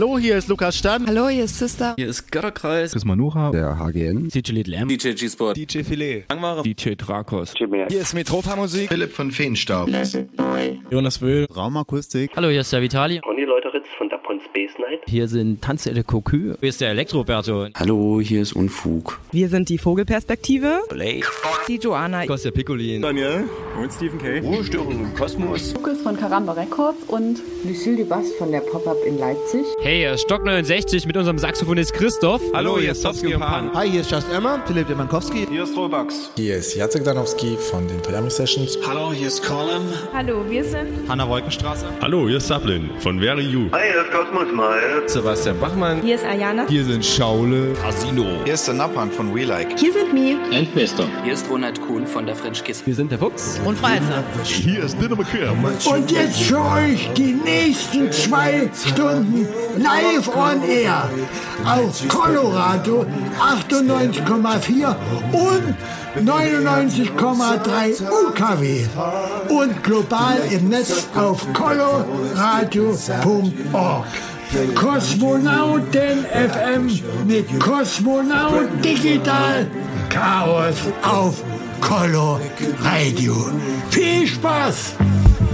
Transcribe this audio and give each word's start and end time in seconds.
Hallo, 0.00 0.18
hier 0.18 0.38
ist 0.38 0.48
Lukas 0.48 0.78
Stan. 0.78 1.06
Hallo, 1.06 1.28
hier 1.28 1.44
ist 1.44 1.58
Sister. 1.58 1.92
Hier 1.98 2.08
ist 2.08 2.32
Götterkreis. 2.32 2.92
Chris 2.92 3.04
Manucha. 3.04 3.50
Der 3.50 3.78
HGN. 3.78 4.30
DJ 4.30 4.52
Little 4.52 4.74
M. 4.74 4.88
DJ 4.88 5.12
G-Sport. 5.12 5.58
DJ 5.58 5.82
Filet. 5.82 6.24
Langware. 6.30 6.62
DJ 6.62 6.94
Drakos. 6.96 7.52
Hier 7.54 8.00
ist 8.00 8.14
Metropa 8.14 8.56
Musik. 8.56 8.88
Philipp 8.88 9.12
von 9.12 9.30
Feenstaub. 9.30 9.90
Jonas 10.90 11.20
Wöhl. 11.20 11.46
Raumakustik. 11.54 12.30
Hallo, 12.34 12.48
hier 12.48 12.62
ist 12.62 12.72
der 12.72 12.80
Vitali. 12.80 13.20
Conny 13.20 13.44
Leuteritz 13.44 13.84
von 13.98 14.08
Dapon 14.30 14.40
Space 14.40 14.78
Night. 14.78 15.00
Hier 15.06 15.28
sind 15.28 15.62
Tanze 15.62 15.92
de 15.92 16.02
Cocu. 16.02 16.54
Hier 16.60 16.68
ist 16.68 16.80
der 16.80 16.90
Elektroberto. 16.90 17.66
Hallo, 17.74 18.20
hier 18.20 18.42
ist 18.42 18.52
Unfug. 18.52 19.18
Wir 19.32 19.48
sind 19.48 19.68
die 19.68 19.78
Vogelperspektive. 19.78 20.82
Blake. 20.88 21.26
Die 21.66 21.76
Joanna. 21.76 22.26
Kostja 22.26 22.50
Piccolin. 22.50 23.02
Daniel. 23.02 23.44
Und 23.80 23.92
Stephen 23.92 24.18
K. 24.18 24.38
Ruhestörung 24.40 24.92
im 24.92 25.14
Kosmos. 25.14 25.74
Lukas 25.74 26.00
von 26.02 26.16
Karamba 26.16 26.52
Records 26.52 26.98
und 27.08 27.40
Lucille 27.64 27.96
Dubas 27.96 28.30
von 28.38 28.52
der 28.52 28.60
Pop-Up 28.60 28.96
in 29.06 29.18
Leipzig. 29.18 29.64
Hey, 29.82 29.98
hier 29.98 30.12
ist 30.12 30.22
Stock 30.22 30.44
69 30.44 31.06
mit 31.06 31.16
unserem 31.16 31.38
Saxophonist 31.38 31.92
Christoph. 31.94 32.42
Hallo, 32.54 32.78
hier 32.78 32.92
ist 32.92 33.02
Towski 33.02 33.34
und 33.34 33.40
Pan. 33.40 33.72
Hi, 33.74 33.88
hier 33.88 34.02
ist 34.02 34.10
Just 34.10 34.32
Emma, 34.32 34.62
Philipp 34.66 34.88
Demankowski. 34.88 35.46
Hier 35.50 35.64
ist 35.64 35.76
Robax. 35.76 36.30
Hier 36.36 36.56
ist 36.56 36.74
Jacek 36.76 37.04
Danowski 37.04 37.56
von 37.56 37.86
den 37.88 38.02
Toyami 38.02 38.30
Sessions. 38.30 38.78
Hallo, 38.86 39.12
hier 39.12 39.28
ist 39.28 39.42
Colin. 39.44 39.82
Hallo, 40.12 40.44
wir 40.48 40.64
sind 40.64 41.08
Hanna 41.08 41.28
Wolkenstraße. 41.28 41.86
Hallo, 42.00 42.28
hier 42.28 42.36
ist 42.36 42.48
Sablin 42.48 42.90
von 42.98 43.18
Very 43.18 43.42
You. 43.42 43.68
Hi, 43.72 43.90
hier 43.90 44.02
ist 44.02 44.19
Kosmos 44.20 44.52
Mal. 44.52 45.02
Sebastian 45.06 45.58
Bachmann. 45.58 46.02
Hier 46.02 46.16
ist 46.16 46.26
Ayana. 46.26 46.66
Hier 46.68 46.84
sind 46.84 47.02
Schaule. 47.02 47.72
Casino. 47.82 48.26
Hier 48.44 48.52
ist 48.52 48.66
der 48.66 48.74
Nappan 48.74 49.10
von 49.10 49.34
We 49.34 49.44
Like. 49.44 49.78
Hier 49.78 49.94
sind 49.94 50.12
Mi. 50.12 50.36
Endmeister. 50.52 51.06
Hier 51.24 51.32
ist 51.32 51.48
Ronald 51.48 51.80
Kuhn 51.80 52.06
von 52.06 52.26
der 52.26 52.36
French 52.36 52.62
Kiss. 52.62 52.86
Wir 52.86 52.94
sind 52.94 53.10
der 53.10 53.18
Fuchs. 53.18 53.58
Und 53.64 53.78
Freizer. 53.78 54.22
Hier 54.44 54.84
ist 54.84 55.00
Dinner 55.00 55.16
McCare. 55.16 55.56
Und 55.90 56.10
jetzt 56.10 56.42
für 56.42 56.60
euch 56.60 57.08
die 57.16 57.32
nächsten 57.32 58.12
zwei 58.12 58.68
Stunden 58.74 59.48
live 59.78 60.28
on 60.36 60.68
air 60.68 61.08
auf 61.64 62.06
Colorado 62.08 63.06
98,4 63.40 64.96
und 65.32 65.74
99,3 66.16 68.02
UKW 68.10 68.86
und 69.48 69.82
global 69.82 70.38
im 70.50 70.68
Netz 70.68 71.08
auf 71.14 71.46
coloradio.org. 71.52 74.06
Kosmonauten 74.74 76.26
FM 76.26 76.90
mit 77.26 77.60
Kosmonaut 77.60 78.84
Digital 78.84 79.66
Chaos 80.08 80.76
auf 81.02 81.44
Color 81.80 82.40
Radio. 82.82 83.52
Viel 83.90 84.26
Spaß! 84.26 84.94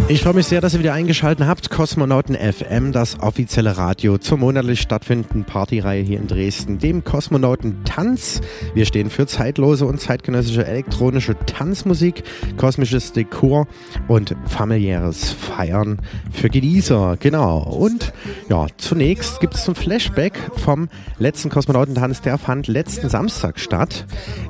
Ich 0.09 0.23
freue 0.23 0.35
mich 0.35 0.47
sehr, 0.47 0.61
dass 0.61 0.73
ihr 0.73 0.79
wieder 0.79 0.93
eingeschaltet 0.93 1.49
habt. 1.49 1.69
Kosmonauten 1.69 2.37
FM, 2.37 2.93
das 2.93 3.19
offizielle 3.19 3.77
Radio 3.77 4.19
zur 4.19 4.39
monatlich 4.39 4.81
stattfindenden 4.81 5.43
Partyreihe 5.43 6.01
hier 6.01 6.21
in 6.21 6.29
Dresden, 6.29 6.79
dem 6.79 7.03
Kosmonauten 7.03 7.83
Tanz. 7.85 8.41
Wir 8.73 8.87
stehen 8.87 9.11
für 9.11 9.27
zeitlose 9.27 9.85
und 9.85 10.01
zeitgenössische 10.01 10.65
elektronische 10.65 11.37
Tanzmusik, 11.47 12.23
kosmisches 12.57 13.15
Dekor 13.15 13.67
und 14.07 14.37
familiäres 14.47 15.33
Feiern 15.33 15.99
für 16.31 16.51
Genießer. 16.51 17.17
Genau. 17.19 17.59
Und 17.65 18.13
ja, 18.49 18.69
zunächst 18.77 19.41
gibt 19.41 19.55
es 19.55 19.69
ein 19.69 19.75
Flashback 19.75 20.39
vom 20.55 20.89
letzten 21.19 21.51
Kosmonautentanz. 21.51 22.21
Der 22.21 22.39
fand 22.39 22.69
letzten 22.69 23.09
Samstag 23.09 23.59
statt 23.59 24.07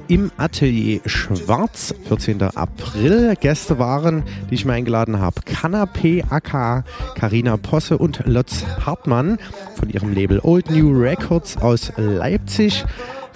im 0.06 0.30
Atelier 0.36 1.00
Schwarz, 1.06 1.94
14. 2.08 2.42
April. 2.42 3.34
Gäste 3.40 3.78
waren, 3.78 4.22
die 4.50 4.54
ich 4.54 4.66
mir 4.66 4.74
eingeladen 4.74 5.18
habe, 5.18 5.45
Kanapé 5.46 6.24
aka 6.30 6.84
Karina 7.14 7.56
Posse 7.56 7.96
und 7.98 8.22
Lutz 8.26 8.64
Hartmann 8.84 9.38
von 9.74 9.88
ihrem 9.88 10.12
Label 10.12 10.40
Old 10.42 10.70
New 10.70 10.90
Records 10.90 11.56
aus 11.56 11.92
Leipzig. 11.96 12.84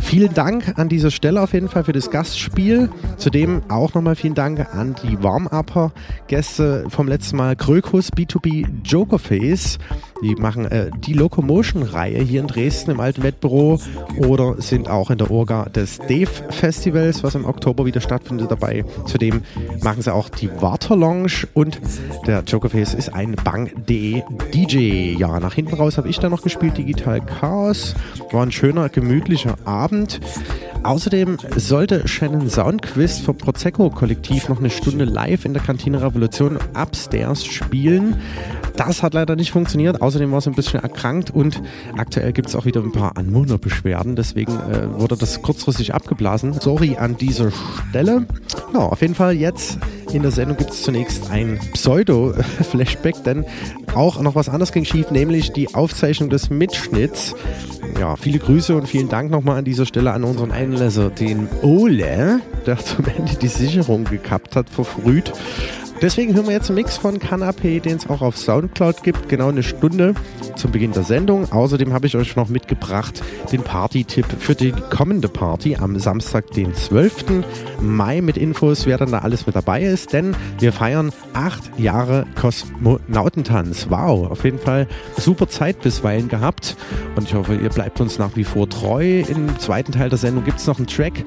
Vielen 0.03 0.35
Dank 0.35 0.79
an 0.79 0.89
dieser 0.89 1.11
Stelle 1.11 1.41
auf 1.41 1.53
jeden 1.53 1.69
Fall 1.69 1.85
für 1.85 1.93
das 1.93 2.11
Gastspiel. 2.11 2.91
Zudem 3.17 3.63
auch 3.69 3.95
nochmal 3.95 4.17
vielen 4.17 4.35
Dank 4.35 4.75
an 4.75 4.97
die 5.03 5.23
Warm-Upper-Gäste 5.23 6.87
vom 6.89 7.07
letzten 7.07 7.37
Mal. 7.37 7.55
Krökus, 7.55 8.13
B2B, 8.13 8.67
Jokerface. 8.83 9.79
Die 10.23 10.35
machen 10.35 10.67
äh, 10.67 10.91
die 10.99 11.15
Locomotion-Reihe 11.15 12.23
hier 12.23 12.41
in 12.41 12.47
Dresden 12.47 12.91
im 12.91 13.01
alten 13.01 13.23
Wettbüro 13.23 13.81
oder 14.19 14.61
sind 14.61 14.89
auch 14.89 15.11
in 15.11 15.19
der 15.19 15.31
Orga 15.31 15.65
des 15.65 15.99
Dave 15.99 16.31
Festivals, 16.51 17.23
was 17.23 17.35
im 17.35 17.45
Oktober 17.45 17.87
wieder 17.87 18.01
stattfindet, 18.01 18.51
dabei. 18.51 18.85
Zudem 19.07 19.43
machen 19.83 20.03
sie 20.03 20.13
auch 20.13 20.29
die 20.29 20.51
Water 20.61 20.97
Lounge 20.97 21.47
und 21.55 21.81
der 22.27 22.43
Jokerface 22.43 22.95
ist 22.95 23.15
ein 23.15 23.35
Bang.de 23.45 24.23
DJ. 24.53 25.17
Ja, 25.19 25.41
nach 25.41 25.55
hinten 25.55 25.75
raus 25.75 25.97
habe 25.97 26.09
ich 26.09 26.19
da 26.19 26.29
noch 26.29 26.43
gespielt, 26.43 26.77
Digital 26.77 27.21
Chaos. 27.21 27.95
War 28.31 28.45
ein 28.45 28.53
schöner, 28.53 28.89
gemütlicher 28.89 29.57
Abend. 29.65 30.21
Außerdem 30.83 31.37
sollte 31.57 32.09
Shannon 32.09 32.49
Soundquiz 32.49 33.19
vom 33.19 33.37
Prosecco 33.37 33.91
Kollektiv 33.91 34.49
noch 34.49 34.61
eine 34.61 34.71
Stunde 34.71 35.05
live 35.05 35.45
in 35.45 35.53
der 35.53 35.63
Kantine 35.63 36.01
Revolution 36.03 36.59
upstairs 36.75 37.45
spielen. 37.45 38.17
Das 38.77 39.03
hat 39.03 39.13
leider 39.13 39.37
nicht 39.37 39.51
funktioniert. 39.51 40.01
Außerdem 40.11 40.33
war 40.33 40.41
sie 40.41 40.51
ein 40.51 40.57
bisschen 40.57 40.81
erkrankt 40.81 41.31
und 41.31 41.63
aktuell 41.97 42.33
gibt 42.33 42.49
es 42.49 42.57
auch 42.57 42.65
wieder 42.65 42.81
ein 42.81 42.91
paar 42.91 43.17
Anwohnerbeschwerden. 43.17 44.17
Deswegen 44.17 44.51
äh, 44.55 44.93
wurde 44.99 45.17
das 45.17 45.41
kurzfristig 45.41 45.95
abgeblasen. 45.95 46.53
Sorry 46.53 46.97
an 46.97 47.17
dieser 47.17 47.53
Stelle. 47.53 48.27
Ja, 48.75 48.81
auf 48.81 49.01
jeden 49.03 49.15
Fall 49.15 49.35
jetzt 49.35 49.79
in 50.13 50.23
der 50.23 50.33
Sendung 50.33 50.57
gibt 50.57 50.71
es 50.71 50.83
zunächst 50.83 51.31
ein 51.31 51.61
Pseudo-Flashback, 51.75 53.23
denn 53.25 53.45
auch 53.95 54.21
noch 54.21 54.35
was 54.35 54.49
anderes 54.49 54.73
ging 54.73 54.85
schief, 54.85 55.13
nämlich 55.13 55.53
die 55.53 55.77
Aufzeichnung 55.77 56.29
des 56.29 56.51
Mitschnitts. 56.51 57.37
Ja, 58.01 58.17
viele 58.17 58.41
Grüße 58.41 58.75
und 58.75 58.89
vielen 58.89 59.09
Dank 59.09 59.31
nochmal 59.31 59.59
an 59.59 59.65
dieser 59.65 59.87
Stelle 59.87 60.11
an 60.11 60.25
unseren 60.25 60.51
Einlässer, 60.51 61.11
den 61.11 61.47
Ole, 61.63 62.41
der 62.67 62.79
zum 62.85 63.05
Ende 63.05 63.37
die 63.41 63.47
Sicherung 63.47 64.03
gekappt 64.07 64.57
hat, 64.57 64.69
verfrüht. 64.69 65.33
Deswegen 66.03 66.35
hören 66.35 66.47
wir 66.47 66.55
jetzt 66.55 66.71
einen 66.71 66.77
Mix 66.77 66.97
von 66.97 67.19
Canapé, 67.19 67.79
den 67.79 67.99
es 67.99 68.09
auch 68.09 68.23
auf 68.23 68.39
Soundcloud 68.39 69.03
gibt, 69.03 69.29
genau 69.29 69.49
eine 69.49 69.63
Stunde 69.63 70.15
zum 70.57 70.73
Beginn 70.73 70.93
der 70.93 71.03
Sendung. 71.03 71.53
Außerdem 71.53 71.93
habe 71.93 72.07
ich 72.07 72.17
euch 72.17 72.37
noch 72.37 72.49
mitgebracht 72.49 73.23
den 73.53 73.63
Party-Tipp 73.63 74.25
für 74.39 74.55
die 74.55 74.73
kommende 74.73 75.29
Party 75.29 75.77
am 75.77 75.99
Samstag, 75.99 76.53
den 76.53 76.75
12. 76.75 77.45
Mai 77.83 78.23
mit 78.23 78.39
Infos, 78.39 78.87
wer 78.87 78.97
dann 78.97 79.13
da 79.13 79.19
alles 79.19 79.45
mit 79.45 79.55
dabei 79.57 79.83
ist, 79.83 80.15
denn 80.15 80.35
wir 80.59 80.73
feiern 80.73 81.13
acht 81.35 81.79
Jahre 81.79 82.25
Kosmonautentanz. 82.35 83.89
Wow, 83.91 84.31
auf 84.31 84.45
jeden 84.45 84.59
Fall 84.59 84.89
super 85.19 85.49
Zeit 85.49 85.83
bisweilen 85.83 86.29
gehabt 86.29 86.77
und 87.15 87.29
ich 87.29 87.35
hoffe, 87.35 87.57
ihr 87.57 87.69
bleibt 87.69 88.01
uns 88.01 88.19
nach 88.19 88.37
wie 88.37 88.45
vor 88.45 88.71
treu. 88.71 89.21
Im 89.21 89.59
zweiten 89.59 89.93
Teil 89.93 90.09
der 90.09 90.19
Sendung 90.19 90.45
gibt 90.45 90.61
es 90.61 90.67
noch 90.67 90.79
einen 90.79 90.87
Track 90.87 91.25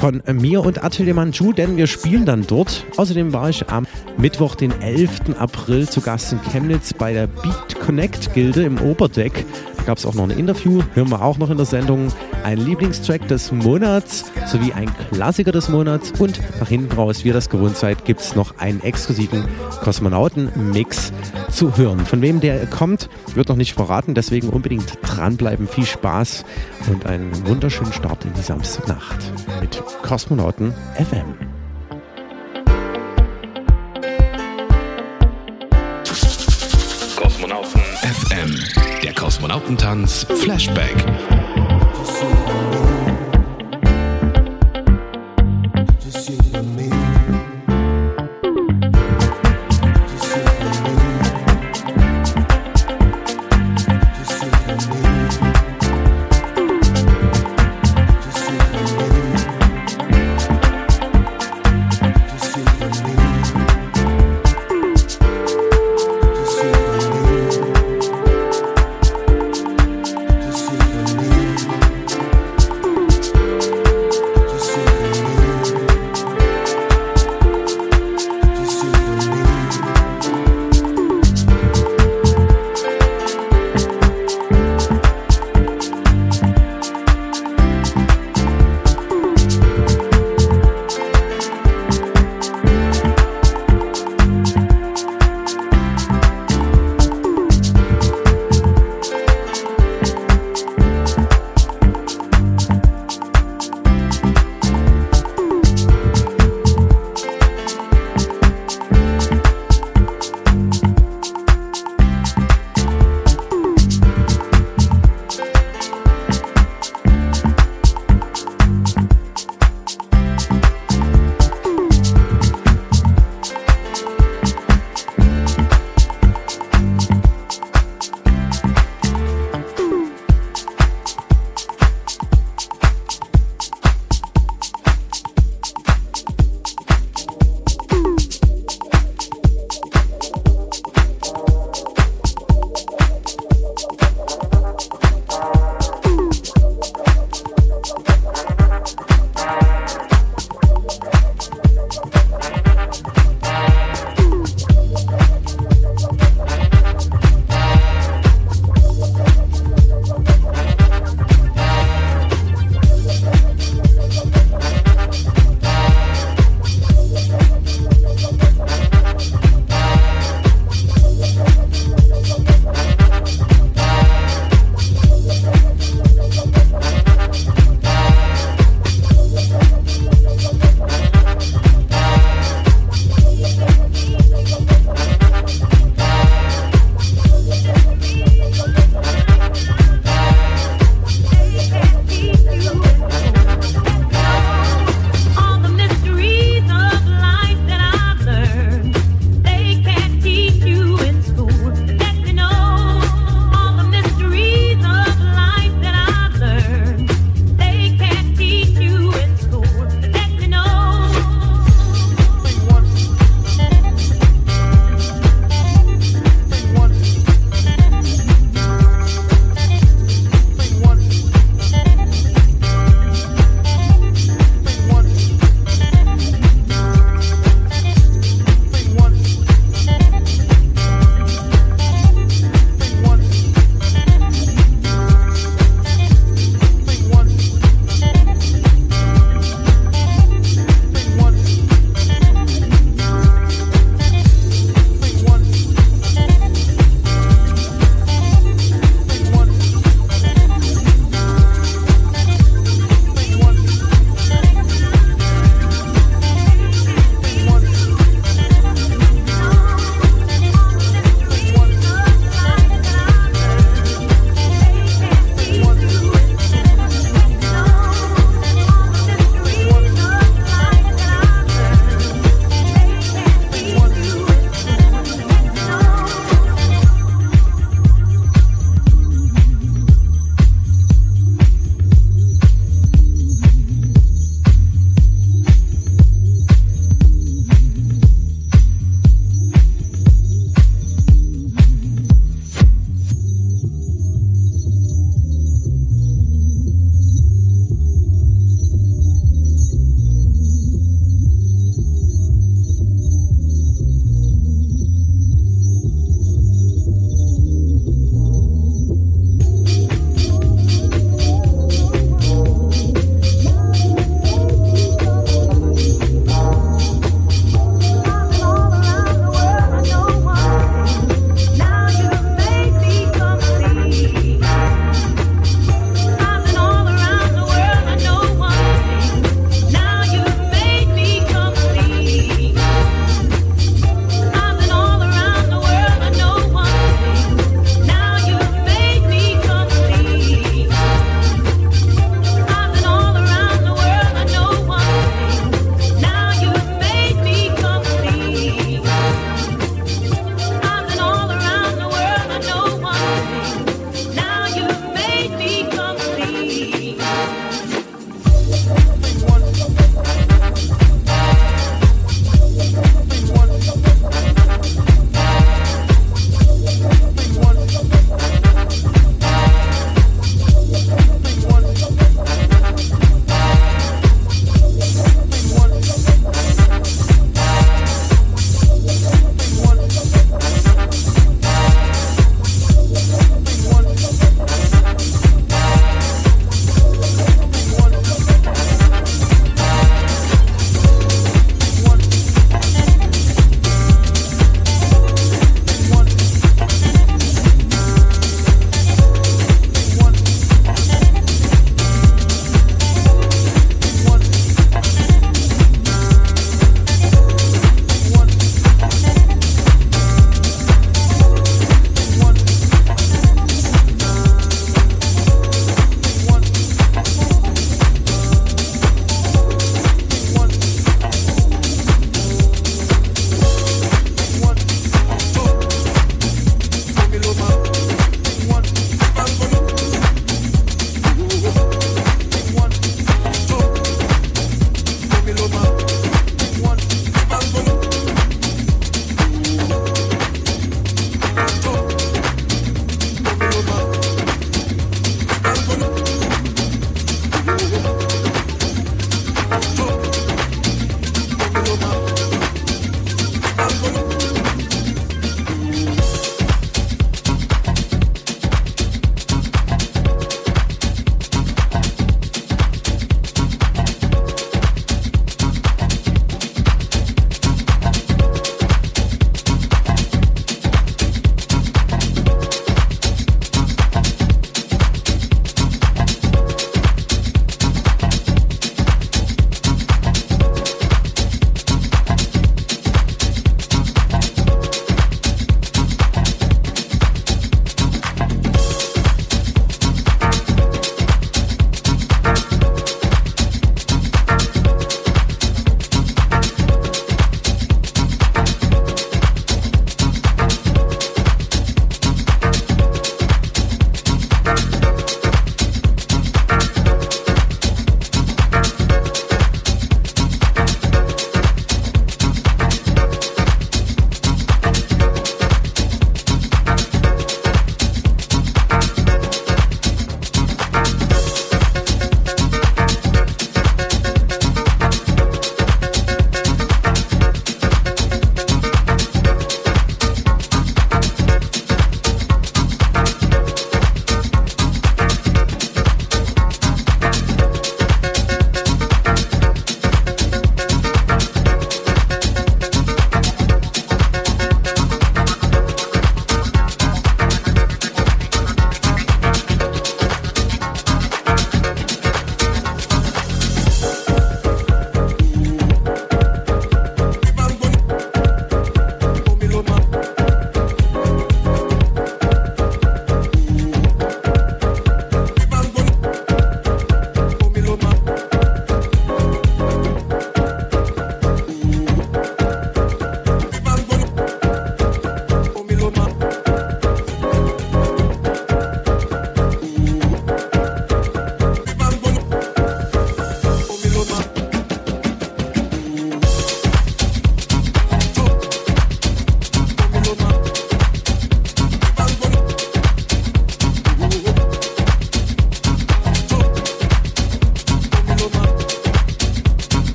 von 0.00 0.22
mir 0.32 0.64
und 0.64 0.82
Atelier 0.82 1.14
Manju, 1.14 1.52
denn 1.52 1.76
wir 1.76 1.86
spielen 1.86 2.24
dann 2.24 2.46
dort. 2.46 2.84
Außerdem 2.96 3.32
war 3.32 3.50
ich 3.50 3.68
am 3.68 3.86
Mittwoch, 4.16 4.54
den 4.54 4.72
11. 4.80 5.38
April, 5.38 5.88
zu 5.88 6.00
Gast 6.00 6.32
in 6.32 6.40
Chemnitz 6.50 6.92
bei 6.92 7.12
der 7.12 7.26
Beat 7.26 7.78
Connect 7.80 8.32
Gilde 8.34 8.62
im 8.62 8.80
Oberdeck. 8.80 9.44
Gab 9.90 9.98
es 9.98 10.06
auch 10.06 10.14
noch 10.14 10.22
ein 10.22 10.30
Interview, 10.30 10.84
hören 10.94 11.10
wir 11.10 11.20
auch 11.20 11.36
noch 11.38 11.50
in 11.50 11.56
der 11.56 11.66
Sendung. 11.66 12.12
Ein 12.44 12.58
Lieblingstrack 12.58 13.26
des 13.26 13.50
Monats 13.50 14.30
sowie 14.46 14.72
ein 14.72 14.88
Klassiker 15.10 15.50
des 15.50 15.68
Monats 15.68 16.12
und 16.20 16.40
nach 16.60 16.68
hinten 16.68 16.92
raus, 16.92 17.24
wie 17.24 17.28
ihr 17.30 17.34
das 17.34 17.50
gewohnt 17.50 17.76
seid, 17.76 18.04
gibt 18.04 18.20
es 18.20 18.36
noch 18.36 18.56
einen 18.58 18.80
exklusiven 18.84 19.44
Kosmonauten-Mix 19.82 21.12
zu 21.50 21.76
hören. 21.76 22.06
Von 22.06 22.22
wem 22.22 22.38
der 22.38 22.66
kommt, 22.66 23.08
wird 23.34 23.48
noch 23.48 23.56
nicht 23.56 23.74
verraten, 23.74 24.14
deswegen 24.14 24.50
unbedingt 24.50 24.96
dranbleiben. 25.02 25.66
Viel 25.66 25.86
Spaß 25.86 26.44
und 26.88 27.06
einen 27.06 27.48
wunderschönen 27.48 27.92
Start 27.92 28.24
in 28.24 28.32
die 28.34 28.42
Samstagnacht 28.42 29.18
mit 29.60 29.82
Kosmonauten 30.04 30.72
FM. 30.94 31.59
Kosmonautentanz 39.30 40.26
Flashback. 40.42 41.39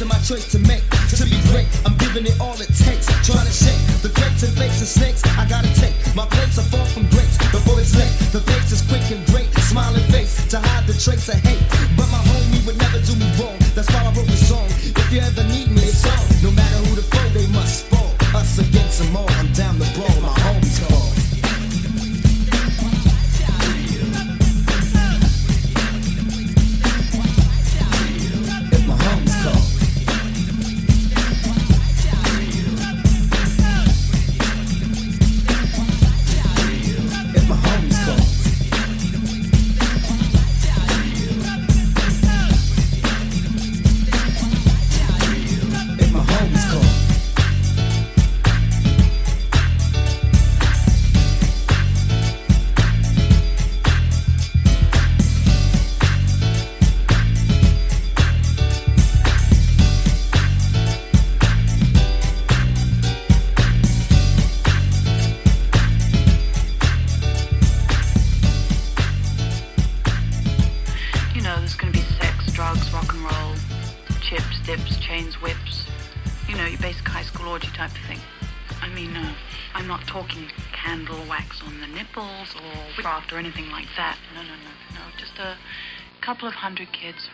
to 0.00 0.06
my 0.06 0.18
choice 0.20 0.50
to 0.50 0.58
make, 0.60 0.82
to 1.12 1.24
be 1.26 1.36
great. 1.52 1.68
I'm 1.84 1.94
giving 1.98 2.24
it 2.24 2.40
all 2.40 2.54
it 2.54 2.72
takes. 2.72 3.04
Trying 3.20 3.44
to 3.44 3.52
shake 3.52 3.76
the 4.00 4.08
grapes 4.08 4.42
and 4.42 4.52
flakes 4.56 4.80
and 4.80 4.88
snakes. 4.88 5.22
I 5.36 5.46
gotta 5.46 5.68
take 5.74 5.92
my 6.16 6.24
plates 6.24 6.58
are 6.58 6.68
far 6.72 6.86
from 6.86 7.06
grapes. 7.08 7.36
Before 7.52 7.78
it's 7.78 7.94
late, 7.94 8.32
the 8.32 8.40
face 8.40 8.72
is 8.72 8.80
quick 8.80 9.04
and 9.10 9.24
great. 9.26 9.52
Smiling 9.60 10.04
face 10.04 10.48
to 10.48 10.58
hide 10.58 10.86
the 10.86 10.94
trace 10.94 11.28
of 11.28 11.36
hate. 11.44 11.79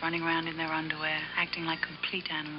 running 0.07 0.23
around 0.23 0.47
in 0.47 0.55
their 0.55 0.71
underwear, 0.71 1.19
acting 1.35 1.65
like 1.65 1.81
complete 1.81 2.31
animals. 2.31 2.56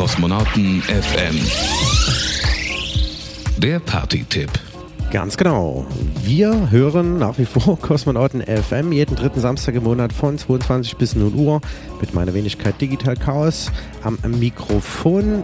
Kosmonauten 0.00 0.80
FM. 0.80 1.38
Der 3.58 3.78
Party-Tipp. 3.80 4.48
Ganz 5.10 5.36
genau. 5.36 5.84
Wir 6.22 6.70
hören 6.70 7.18
nach 7.18 7.36
wie 7.36 7.44
vor 7.44 7.78
Kosmonauten 7.82 8.40
FM 8.40 8.92
jeden 8.92 9.14
dritten 9.14 9.40
Samstag 9.40 9.74
im 9.74 9.82
Monat 9.82 10.14
von 10.14 10.38
22 10.38 10.96
bis 10.96 11.16
0 11.16 11.34
Uhr 11.34 11.60
mit 12.00 12.14
meiner 12.14 12.32
Wenigkeit 12.32 12.80
Digital 12.80 13.14
Chaos 13.14 13.70
am 14.02 14.16
Mikrofon. 14.38 15.42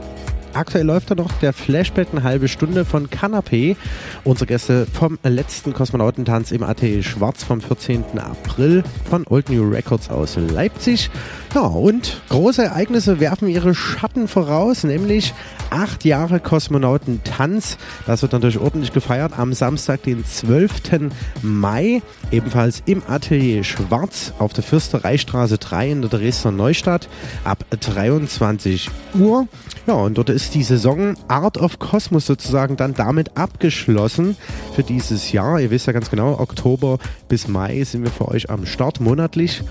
Aktuell 0.56 0.86
läuft 0.86 1.10
da 1.10 1.14
noch 1.14 1.32
der 1.32 1.52
Flashback 1.52 2.08
eine 2.12 2.22
halbe 2.22 2.48
Stunde 2.48 2.86
von 2.86 3.10
Canapé. 3.10 3.76
Unsere 4.24 4.46
Gäste 4.46 4.86
vom 4.90 5.18
letzten 5.22 5.74
Kosmonautentanz 5.74 6.50
im 6.50 6.62
AT 6.62 6.80
Schwarz 7.02 7.44
vom 7.44 7.60
14. 7.60 8.04
April 8.18 8.82
von 9.08 9.26
Old 9.28 9.50
New 9.50 9.68
Records 9.68 10.08
aus 10.08 10.36
Leipzig. 10.36 11.10
Ja, 11.54 11.60
und 11.60 12.22
große 12.30 12.64
Ereignisse 12.64 13.20
werfen 13.20 13.48
ihre 13.48 13.74
Schatten 13.74 14.28
voraus, 14.28 14.82
nämlich 14.84 15.34
acht 15.70 16.04
Jahre 16.04 16.40
Kosmonautentanz. 16.40 17.78
Das 18.06 18.22
wird 18.22 18.32
natürlich 18.32 18.58
ordentlich 18.58 18.92
gefeiert 18.92 19.38
am 19.38 19.52
Samstag, 19.52 20.02
den 20.02 20.24
12. 20.24 21.10
Mai, 21.42 22.02
ebenfalls 22.30 22.82
im 22.86 23.02
Atelier 23.06 23.64
Schwarz 23.64 24.32
auf 24.38 24.52
der 24.52 24.64
Fürstereistraße 24.64 25.58
3 25.58 25.90
in 25.90 26.00
der 26.02 26.10
Dresdner 26.10 26.52
Neustadt 26.52 27.08
ab 27.44 27.64
23 27.70 28.90
Uhr. 29.18 29.46
Ja, 29.86 29.94
und 29.94 30.18
dort 30.18 30.30
ist 30.30 30.54
die 30.54 30.64
Saison 30.64 31.14
Art 31.28 31.58
of 31.58 31.78
Cosmos 31.78 32.26
sozusagen 32.26 32.76
dann 32.76 32.94
damit 32.94 33.36
abgeschlossen 33.36 34.36
für 34.74 34.82
dieses 34.82 35.30
Jahr. 35.32 35.60
Ihr 35.60 35.70
wisst 35.70 35.86
ja 35.86 35.92
ganz 35.92 36.10
genau, 36.10 36.40
Oktober 36.40 36.98
bis 37.28 37.46
Mai 37.46 37.84
sind 37.84 38.02
wir 38.02 38.10
für 38.10 38.28
euch 38.28 38.50
am 38.50 38.66
Start 38.66 39.00
monatlich. 39.00 39.62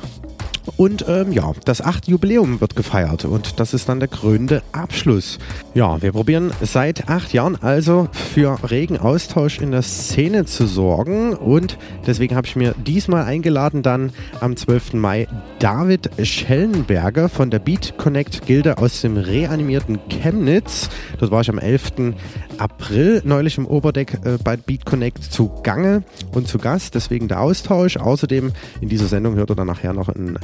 Und 0.78 1.06
ähm, 1.08 1.32
ja, 1.32 1.54
das 1.64 1.82
8. 1.82 2.08
Jubiläum 2.10 2.60
wird 2.60 2.76
gefeiert 2.76 3.24
und 3.24 3.60
das 3.60 3.74
ist 3.74 3.88
dann 3.88 4.00
der 4.00 4.10
krönende 4.10 4.62
Abschluss. 4.74 5.40
Ja, 5.74 6.02
wir 6.02 6.12
probieren 6.12 6.52
seit 6.62 7.10
acht 7.10 7.32
Jahren 7.32 7.56
also 7.62 8.10
für 8.12 8.58
regen 8.70 8.98
Austausch 8.98 9.60
in 9.60 9.72
der 9.72 9.84
Szene 9.84 10.46
zu 10.46 10.68
sorgen 10.68 11.34
und 11.34 11.78
deswegen 12.06 12.36
habe 12.36 12.46
ich 12.46 12.58
mir 12.58 12.76
diesmal 12.86 13.24
eingeladen 13.24 13.84
dann 13.84 14.12
am 14.42 14.58
12. 14.58 14.94
Mai 14.94 15.28
David 15.60 16.10
Schellenberger 16.22 17.30
von 17.30 17.50
der 17.50 17.60
Beat 17.60 17.98
Connect 17.98 18.46
Gilde 18.46 18.78
aus 18.78 19.00
dem 19.00 19.16
reanimierten 19.16 20.00
Chemnitz. 20.10 20.90
Dort 21.20 21.32
war 21.32 21.42
ich 21.42 21.50
am 21.50 21.60
11. 21.60 22.14
April 22.58 23.22
neulich 23.24 23.58
im 23.58 23.66
Oberdeck 23.66 24.20
äh, 24.26 24.38
bei 24.44 24.58
Beat 24.58 24.86
Connect 24.86 25.24
zu 25.24 25.52
Gange 25.64 26.04
und 26.34 26.48
zu 26.48 26.58
Gast, 26.58 26.96
deswegen 26.96 27.28
der 27.28 27.42
Austausch. 27.42 27.98
Außerdem 27.98 28.52
in 28.82 28.90
dieser 28.90 29.08
Sendung 29.08 29.36
hört 29.36 29.50
ihr 29.52 29.56
dann 29.56 29.68
nachher 29.68 29.94
noch 29.94 30.10
ein, 30.10 30.38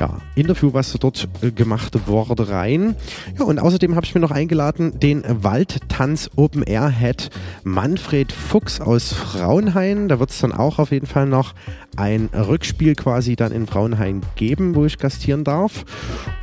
ja, 0.00 0.18
Interview, 0.34 0.72
was 0.72 0.92
dort 0.92 1.28
äh, 1.42 1.50
gemacht 1.50 1.96
wurde, 2.06 2.48
rein. 2.48 2.96
Ja, 3.38 3.44
und 3.44 3.58
außerdem 3.58 3.94
habe 3.94 4.06
ich 4.06 4.14
mir 4.14 4.20
noch 4.20 4.30
eingeladen 4.30 4.98
den 4.98 5.22
Waldtanz 5.26 6.30
Open 6.36 6.62
Air 6.62 6.88
Head 6.88 7.30
Manfred 7.62 8.32
Fuchs 8.32 8.80
aus 8.80 9.12
Frauenhain. 9.12 10.08
Da 10.08 10.18
wird 10.18 10.30
es 10.30 10.40
dann 10.40 10.52
auch 10.52 10.78
auf 10.78 10.90
jeden 10.90 11.06
Fall 11.06 11.26
noch 11.26 11.54
ein 11.96 12.30
Rückspiel 12.32 12.94
quasi 12.94 13.36
dann 13.36 13.52
in 13.52 13.66
Frauenhain 13.66 14.22
geben, 14.36 14.74
wo 14.74 14.84
ich 14.84 14.98
gastieren 14.98 15.44
darf. 15.44 15.84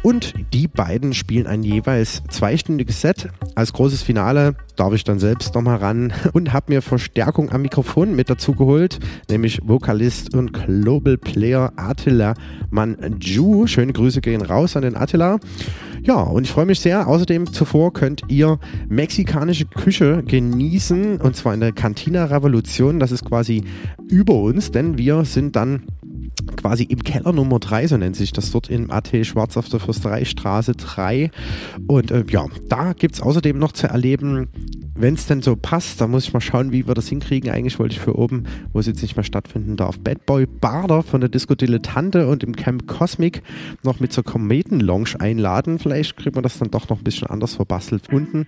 Und 0.04 0.34
die 0.54 0.68
beiden 0.68 1.14
spielen 1.14 1.48
ein 1.48 1.64
jeweils 1.64 2.24
zweistündiges 2.30 3.02
Set. 3.02 3.30
Als 3.56 3.74
großes 3.74 4.02
Finale 4.02 4.56
darf 4.76 4.94
ich 4.94 5.04
dann 5.04 5.20
selbst 5.20 5.54
nochmal 5.54 5.78
ran 5.78 6.14
und 6.34 6.54
habe 6.54 6.74
mir 6.74 6.82
Verstärkung 6.82 7.52
am 7.52 7.62
Mikrofon 7.62 8.16
mit 8.16 8.30
dazu 8.30 8.54
geholt, 8.54 9.00
nämlich 9.30 9.60
Vokalist 9.64 10.34
und 10.34 10.54
Global 10.54 11.18
Player 11.18 11.72
Attila 11.76 12.34
Manju. 12.70 13.68
Schöne 13.68 13.94
Grüße 13.94 14.22
gehen 14.22 14.42
raus 14.42 14.76
an 14.76 14.84
den 14.84 14.96
Attila. 14.96 15.40
Ja, 16.04 16.22
und 16.22 16.46
ich 16.46 16.52
freue 16.52 16.66
mich 16.66 16.80
sehr. 16.80 17.08
Außerdem 17.08 17.54
zuvor 17.54 17.94
könnt 17.94 18.24
ihr 18.28 18.60
mexikanische 18.90 19.66
Küche 19.66 20.24
genießen 20.24 21.22
und 21.22 21.36
zwar 21.36 21.54
in 21.54 21.60
der 21.60 21.74
Cantina 21.74 22.26
Revolution. 22.26 23.00
Das 23.00 23.12
ist 23.12 23.24
quasi 23.24 23.64
über 24.10 24.34
uns, 24.34 24.72
denn 24.72 24.98
wir 24.98 25.26
sind 25.26 25.56
dann 25.56 25.84
quasi 26.58 26.84
im 26.84 27.04
Keller 27.04 27.34
Nummer 27.34 27.60
3, 27.60 27.88
so 27.88 27.98
nennt 27.98 28.16
sich 28.16 28.32
das 28.34 28.52
dort 28.52 28.70
im 28.70 28.90
AT 28.90 29.10
Schwarz 29.24 29.58
auf 29.58 29.70
der 29.70 29.80
Fürstereistraße 29.80 30.74
3. 30.74 31.30
Und 31.88 32.12
äh, 32.12 32.24
ja, 32.30 32.46
da 32.68 32.94
gibt 32.94 33.16
es 33.16 33.22
außerdem 33.22 33.58
noch 33.58 33.72
zu 33.72 33.88
erleben, 33.88 34.48
wenn 34.96 35.14
es 35.14 35.26
denn 35.26 35.42
so 35.42 35.56
passt, 35.56 36.02
da 36.02 36.08
muss 36.08 36.26
ich 36.26 36.34
mal 36.34 36.42
schauen, 36.42 36.72
wie 36.72 36.88
wir 36.88 36.94
das 36.94 37.08
hinkriegen. 37.08 37.50
Eigentlich 37.50 37.80
wollte 37.80 37.94
ich 37.94 38.00
für 38.00 38.18
oben, 38.18 38.44
wo 38.74 38.80
es 38.80 38.88
jetzt 38.88 39.02
nicht 39.02 39.16
mehr 39.16 39.24
stattfinden 39.24 39.78
darf, 39.78 40.00
Bad 40.00 40.26
Boy 40.26 40.46
Bader 40.46 41.02
von 41.04 41.22
der 41.22 41.30
Disco 41.30 41.56
Dilettante 41.56 42.28
und 42.28 42.44
im 42.44 42.56
Camp 42.56 42.88
Cosmic 42.88 43.42
noch 43.84 44.00
mit 44.00 44.12
zur 44.12 44.24
Kometen-Lounge 44.24 45.20
einladen. 45.20 45.80
Vielleicht 45.80 46.18
kriegt 46.18 46.36
man 46.36 46.44
das 46.44 46.60
dann 46.60 46.72
doch 46.72 46.90
noch 46.90 46.98
ein 47.00 47.04
bisschen 47.04 47.28
anders 47.30 47.56
verbastelt. 47.56 48.12
Unten 48.12 48.46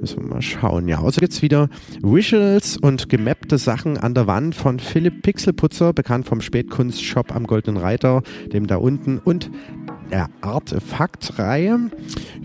müssen 0.00 0.22
wir 0.22 0.28
mal 0.28 0.42
schauen. 0.42 0.88
Ja, 0.88 0.98
außer 0.98 1.22
jetzt 1.22 1.42
wieder 1.42 1.68
Visuals 2.02 2.76
und 2.76 3.08
gemappte 3.08 3.58
Sachen 3.58 3.98
an 3.98 4.14
der 4.14 4.26
Wand 4.26 4.54
von 4.54 4.78
Philipp 4.78 5.22
Pixelputzer, 5.22 5.92
bekannt 5.92 6.26
vom 6.26 6.40
Spätkunstshop 6.40 7.34
am 7.34 7.46
Goldenen 7.46 7.80
Reiter, 7.80 8.22
dem 8.52 8.66
da 8.66 8.76
unten 8.76 9.18
und 9.18 9.50
der 10.10 10.28
Artefakt-Reihe. 10.40 11.90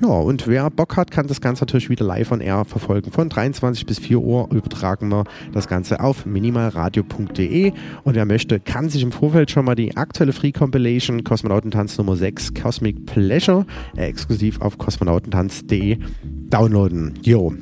Ja, 0.01 0.07
und 0.07 0.47
wer 0.47 0.69
Bock 0.69 0.97
hat, 0.97 1.11
kann 1.11 1.27
das 1.27 1.41
Ganze 1.41 1.63
natürlich 1.63 1.89
wieder 1.89 2.05
live 2.05 2.31
on 2.31 2.41
air 2.41 2.65
verfolgen. 2.65 3.11
Von 3.11 3.29
23 3.29 3.85
bis 3.85 3.99
4 3.99 4.19
Uhr 4.19 4.49
übertragen 4.51 5.09
wir 5.09 5.23
das 5.53 5.67
Ganze 5.67 5.99
auf 5.99 6.25
minimalradio.de 6.25 7.73
und 8.03 8.15
wer 8.15 8.25
möchte, 8.25 8.59
kann 8.59 8.89
sich 8.89 9.03
im 9.03 9.11
Vorfeld 9.11 9.51
schon 9.51 9.65
mal 9.65 9.75
die 9.75 9.97
aktuelle 9.97 10.33
Free 10.33 10.51
Compilation 10.51 11.23
Kosmonautentanz 11.23 11.97
Nummer 11.97 12.15
6 12.15 12.53
Cosmic 12.53 13.05
Pleasure 13.05 13.65
exklusiv 13.95 14.61
auf 14.61 14.77
kosmonautentanz.de 14.77 15.97
downloaden. 16.49 17.13
Jo. 17.21 17.53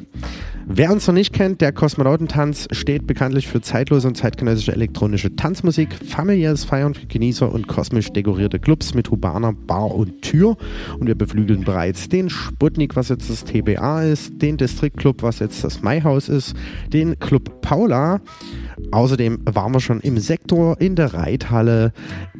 Wer 0.65 0.91
uns 0.91 1.06
noch 1.08 1.13
nicht 1.13 1.34
kennt, 1.34 1.60
der 1.60 1.73
Kosmonautentanz 1.73 2.69
steht 2.71 3.06
bekanntlich 3.06 3.49
für 3.49 3.60
zeitlose 3.60 4.08
und 4.08 4.15
zeitgenössische 4.15 4.71
elektronische 4.71 5.36
Tanzmusik, 5.36 5.93
familiäres 5.93 6.63
Feiern 6.63 6.93
für 6.93 7.06
Genießer 7.06 7.52
und 7.52 7.67
kosmisch 7.67 8.12
dekorierte 8.13 8.60
Clubs 8.60 8.93
mit 8.93 9.12
Hubaner, 9.12 9.52
Bar 9.52 9.93
und 9.93 10.21
Tür. 10.21 10.56
Und 10.97 11.08
wir 11.08 11.15
beflügeln 11.15 11.65
bereits 11.65 12.08
den 12.08 12.30
Sputnik, 12.30 12.95
was 12.95 13.10
jetzt 13.10 13.30
das 13.30 13.43
TBA 13.43 14.04
ist, 14.04 14.41
den 14.41 14.56
District 14.56 14.93
Club, 14.95 15.21
was 15.21 15.39
jetzt 15.39 15.65
das 15.65 15.82
Maihaus 15.82 16.30
ist, 16.30 16.56
den 16.93 17.19
Club 17.19 17.62
Paula. 17.62 18.21
Außerdem 18.91 19.39
waren 19.45 19.73
wir 19.73 19.79
schon 19.79 19.99
im 19.99 20.17
Sektor, 20.17 20.79
in 20.79 20.95
der 20.95 21.13
Reithalle, 21.13 21.93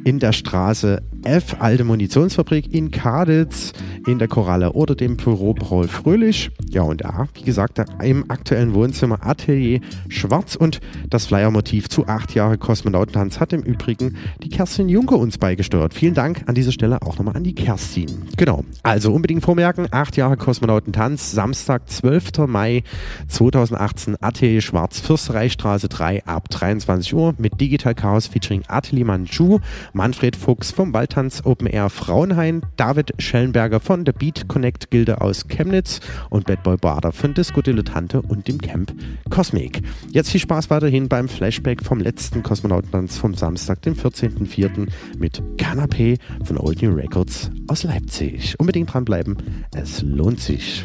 in 0.04 0.18
der 0.18 0.32
Straße 0.32 1.02
F, 1.24 1.56
alte 1.58 1.84
Munitionsfabrik 1.84 2.72
in 2.74 2.90
Kaditz, 2.90 3.72
in 4.06 4.18
der 4.18 4.28
Koralle 4.28 4.72
oder 4.72 4.94
dem 4.94 5.16
Büro 5.16 5.54
Paul 5.54 5.88
Fröhlich. 5.88 6.50
Ja, 6.70 6.82
und 6.82 7.02
da, 7.02 7.28
wie 7.34 7.42
gesagt, 7.42 7.80
im 8.02 8.30
aktuellen 8.30 8.74
Wohnzimmer 8.74 9.24
Atelier 9.24 9.80
Schwarz 10.08 10.54
und 10.54 10.80
das 11.08 11.26
Flyer-Motiv 11.26 11.88
zu 11.88 12.06
acht 12.06 12.34
Jahre 12.34 12.58
Kosmonautentanz 12.58 13.40
hat 13.40 13.52
im 13.52 13.62
Übrigen 13.62 14.16
die 14.42 14.50
Kerstin 14.50 14.88
Juncker 14.88 15.16
uns 15.16 15.38
beigesteuert. 15.38 15.94
Vielen 15.94 16.14
Dank 16.14 16.42
an 16.46 16.54
dieser 16.54 16.72
Stelle 16.72 17.00
auch 17.02 17.16
nochmal 17.16 17.36
an 17.36 17.44
die 17.44 17.54
Kerstin. 17.54 18.10
Genau, 18.36 18.64
also 18.82 19.12
unbedingt 19.12 19.42
vormerken, 19.42 19.86
acht 19.90 20.16
Jahre 20.16 20.36
Kosmonautentanz, 20.36 21.32
Samstag, 21.32 21.88
12. 21.88 22.46
Mai 22.46 22.82
2018, 23.28 24.16
Atelier 24.20 24.60
Schwarz, 24.60 25.00
Fürstereistraße 25.00 25.88
3 25.88 26.23
ab 26.26 26.48
23 26.50 27.14
Uhr 27.14 27.34
mit 27.38 27.60
Digital 27.60 27.94
Chaos 27.94 28.26
featuring 28.26 28.62
Atelier 28.68 29.04
Manju, 29.04 29.58
Manfred 29.92 30.36
Fuchs 30.36 30.70
vom 30.70 30.92
Waldtanz 30.92 31.42
Open 31.44 31.66
Air 31.66 31.90
Frauenhain, 31.90 32.62
David 32.76 33.12
Schellenberger 33.18 33.80
von 33.80 34.04
der 34.04 34.12
Beat 34.12 34.48
Connect 34.48 34.90
Gilde 34.90 35.20
aus 35.20 35.46
Chemnitz 35.48 36.00
und 36.30 36.46
Bad 36.46 36.62
Boy 36.62 36.76
Bader 36.76 37.12
von 37.12 37.34
Disco 37.34 37.62
Dilettante 37.62 38.22
und 38.22 38.48
dem 38.48 38.60
Camp 38.60 38.92
Cosmic. 39.30 39.82
Jetzt 40.10 40.30
viel 40.30 40.40
Spaß 40.40 40.70
weiterhin 40.70 41.08
beim 41.08 41.28
Flashback 41.28 41.84
vom 41.84 42.00
letzten 42.00 42.42
Kosmonautentanz 42.42 43.18
vom 43.18 43.34
Samstag, 43.34 43.82
dem 43.82 43.94
14.04. 43.94 44.88
mit 45.18 45.42
Canapé 45.56 46.18
von 46.44 46.58
Old 46.58 46.82
New 46.82 46.94
Records 46.94 47.50
aus 47.68 47.84
Leipzig. 47.84 48.54
Unbedingt 48.58 48.92
dranbleiben, 48.92 49.36
es 49.72 50.02
lohnt 50.02 50.40
sich. 50.40 50.84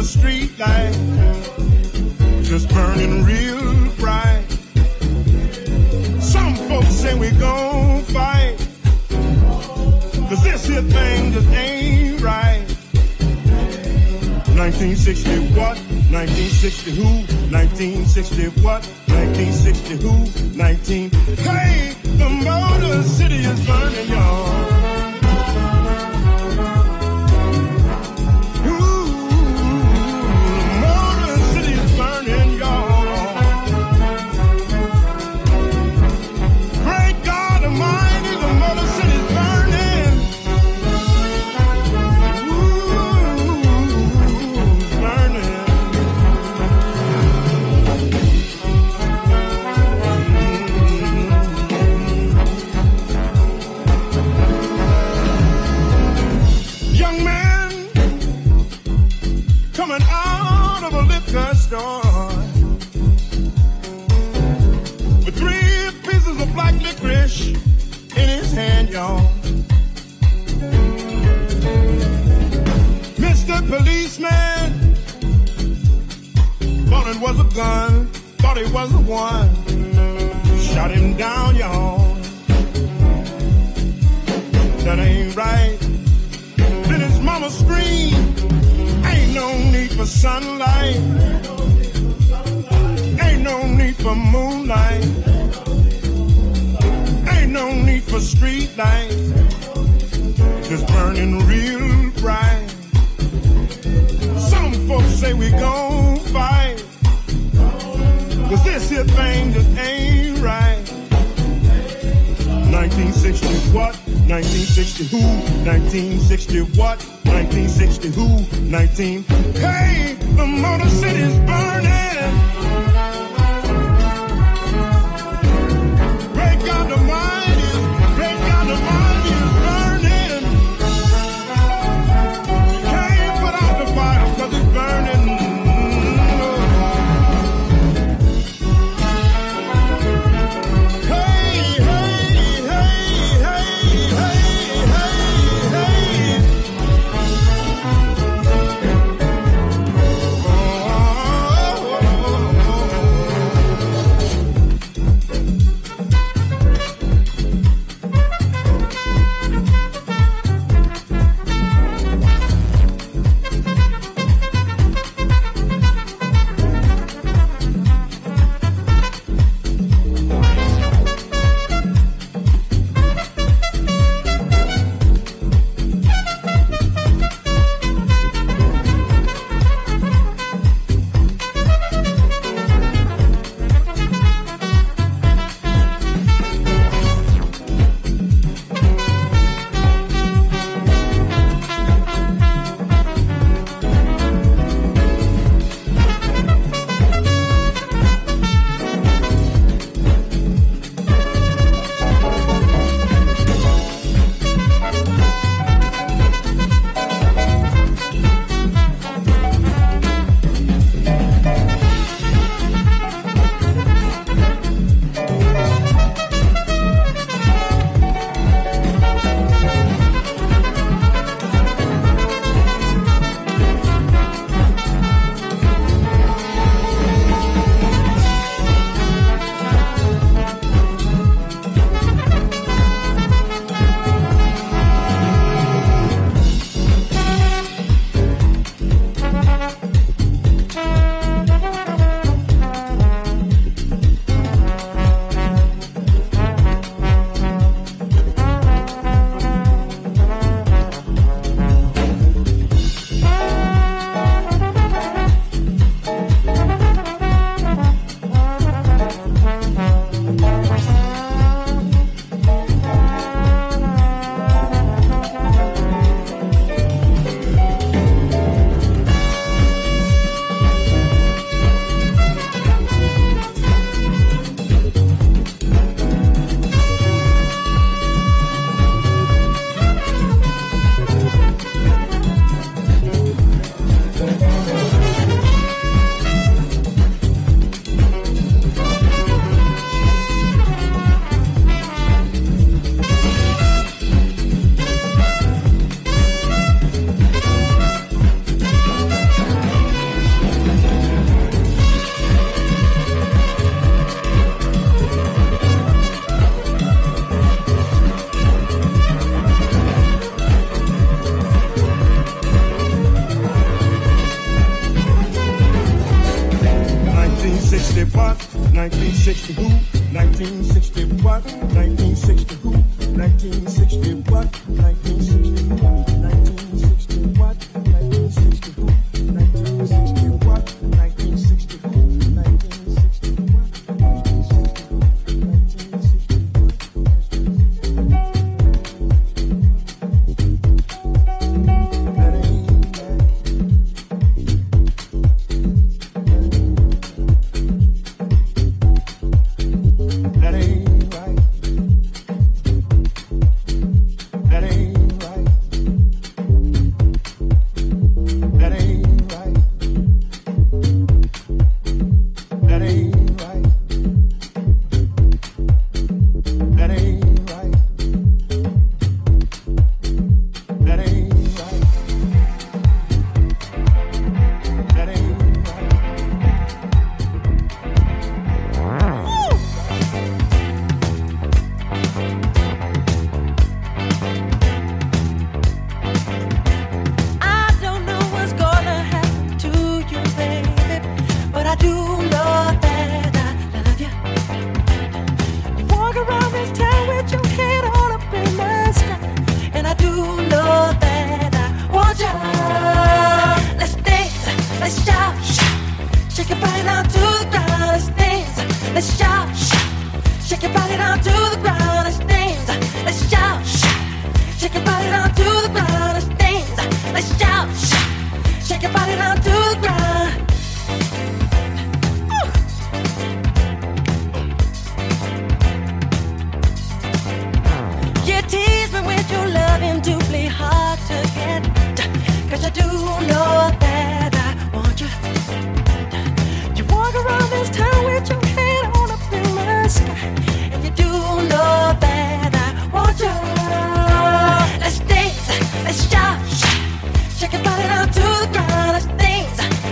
the 0.00 0.06
street 0.06 0.58
light 0.58 0.94
just 2.42 2.70
burning 2.70 3.22
real 3.22 3.92
bright. 3.96 4.46
Some 6.18 6.54
folks 6.68 6.94
say 7.02 7.14
we 7.18 7.30
gon' 7.32 8.02
fight, 8.04 8.56
cause 10.28 10.42
this 10.42 10.64
here 10.64 10.80
thing 10.80 11.32
just 11.32 11.48
ain't 11.48 12.20
right. 12.22 12.64
1960 14.56 15.38
what? 15.52 15.76
1960 16.08 16.90
who? 16.92 17.04
1960 17.52 18.62
what? 18.62 18.82
1960 19.08 19.96
who? 19.98 20.56
19. 20.56 21.10
Hey, 21.10 21.94
the 22.16 22.28
motor 22.28 23.02
city 23.02 23.36
is 23.36 23.66
burning, 23.66 24.08
y'all. 24.08 24.79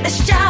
It's 0.09 0.21
just 0.21 0.48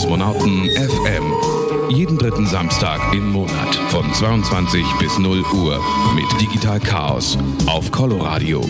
Kosmonauten 0.00 0.70
FM. 0.70 1.90
Jeden 1.90 2.16
dritten 2.16 2.46
Samstag 2.46 3.12
im 3.12 3.32
Monat 3.32 3.74
von 3.90 4.10
22 4.14 4.82
bis 4.98 5.18
0 5.18 5.44
Uhr 5.52 5.78
mit 6.14 6.24
Digital 6.40 6.80
Chaos 6.80 7.36
auf 7.66 7.90
Coloradio. 7.90 8.62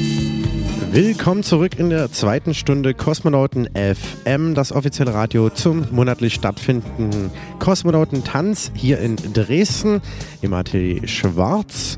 Willkommen 0.91 1.45
zurück 1.45 1.79
in 1.79 1.89
der 1.89 2.11
zweiten 2.11 2.53
Stunde 2.53 2.95
Kosmonauten 2.95 3.69
FM, 3.77 4.57
das 4.57 4.73
offizielle 4.73 5.15
Radio 5.15 5.51
zum 5.51 5.87
monatlich 5.93 6.35
stattfindenden 6.35 7.31
Kosmonautentanz 7.61 8.73
hier 8.75 8.99
in 8.99 9.15
Dresden 9.15 10.03
im 10.43 10.53
Atelier 10.53 11.07
Schwarz. 11.07 11.97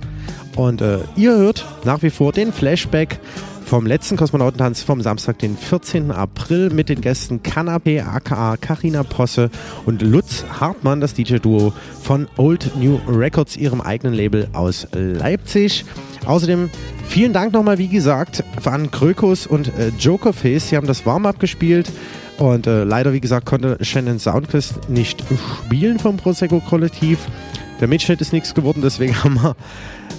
Und 0.57 0.83
äh, 0.83 0.99
ihr 1.17 1.35
hört 1.35 1.65
nach 1.85 2.03
wie 2.03 2.11
vor 2.11 2.33
den 2.33 2.53
Flashback 2.53 3.19
vom 3.65 3.87
letzten 3.87 4.17
Kosmonautentanz 4.17 4.83
vom 4.83 5.01
Samstag, 5.01 5.39
den 5.39 5.57
14. 5.57 6.11
April 6.11 6.71
mit 6.71 6.89
den 6.89 7.01
Gästen 7.01 7.43
Canapé 7.43 8.05
aka 8.05 8.57
Carina 8.57 9.03
Posse 9.03 9.51
und 9.87 10.03
Lutz 10.03 10.45
Hartmann, 10.61 11.01
das 11.01 11.15
DJ-Duo 11.15 11.73
von 12.03 12.29
Old 12.37 12.73
New 12.77 13.01
Records, 13.09 13.57
ihrem 13.57 13.81
eigenen 13.81 14.15
Label 14.15 14.49
aus 14.53 14.87
Leipzig. 14.93 15.85
Außerdem 16.27 16.71
vielen 17.09 17.33
Dank 17.33 17.53
nochmal, 17.53 17.79
wie 17.79 17.89
gesagt, 17.89 18.45
an 18.65 18.91
Krökus 18.91 19.47
und 19.47 19.69
äh, 19.79 19.89
Jokerface. 19.99 20.69
Sie 20.69 20.77
haben 20.77 20.87
das 20.87 21.07
Warm-up 21.07 21.39
gespielt. 21.39 21.91
Und 22.39 22.67
äh, 22.67 22.85
leider, 22.85 23.13
wie 23.13 23.21
gesagt, 23.21 23.47
konnte 23.47 23.79
Shannon 23.83 24.19
Soundquist 24.19 24.89
nicht 24.89 25.23
spielen 25.67 25.99
vom 25.99 26.17
Prosecco-Kollektiv. 26.17 27.19
Der 27.81 27.89
Mitschnitt 27.89 28.21
ist 28.21 28.33
nichts 28.33 28.55
geworden, 28.55 28.81
deswegen 28.83 29.15
haben 29.25 29.35
wir 29.35 29.57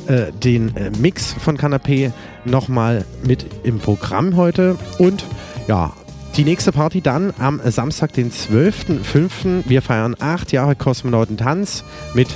äh, 0.07 0.31
den 0.31 0.75
äh, 0.75 0.91
Mix 0.99 1.33
von 1.33 1.57
Canapé 1.57 2.11
nochmal 2.45 3.05
mit 3.23 3.45
im 3.63 3.79
Programm 3.79 4.35
heute. 4.35 4.77
Und 4.97 5.25
ja, 5.67 5.93
die 6.35 6.43
nächste 6.43 6.71
Party 6.71 7.01
dann 7.01 7.33
am 7.37 7.61
Samstag, 7.63 8.13
den 8.13 8.31
12.05. 8.31 9.63
Wir 9.67 9.81
feiern 9.81 10.15
acht 10.19 10.51
Jahre 10.51 10.75
Kosmonautentanz 10.75 11.83
mit 12.13 12.27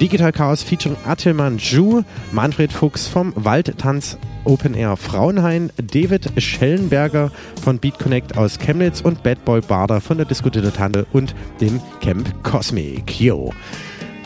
Digital 0.00 0.32
Chaos 0.32 0.62
featuring 0.62 0.96
Attilman 1.04 1.58
Ju, 1.58 2.02
Manfred 2.32 2.72
Fuchs 2.72 3.06
vom 3.06 3.32
Waldtanz 3.36 4.18
Open 4.44 4.74
Air 4.74 4.96
Frauenhain, 4.96 5.70
David 5.76 6.40
Schellenberger 6.40 7.30
von 7.62 7.78
Beat 7.78 7.98
Connect 7.98 8.36
aus 8.36 8.58
Chemnitz 8.58 9.00
und 9.00 9.22
Bad 9.22 9.44
Boy 9.44 9.60
Bader 9.60 10.00
von 10.00 10.16
der 10.16 10.26
Disco 10.26 10.50
Dilettante 10.50 11.06
und 11.12 11.34
dem 11.60 11.80
Camp 12.00 12.42
Cosmic. 12.42 13.20
Yo. 13.20 13.52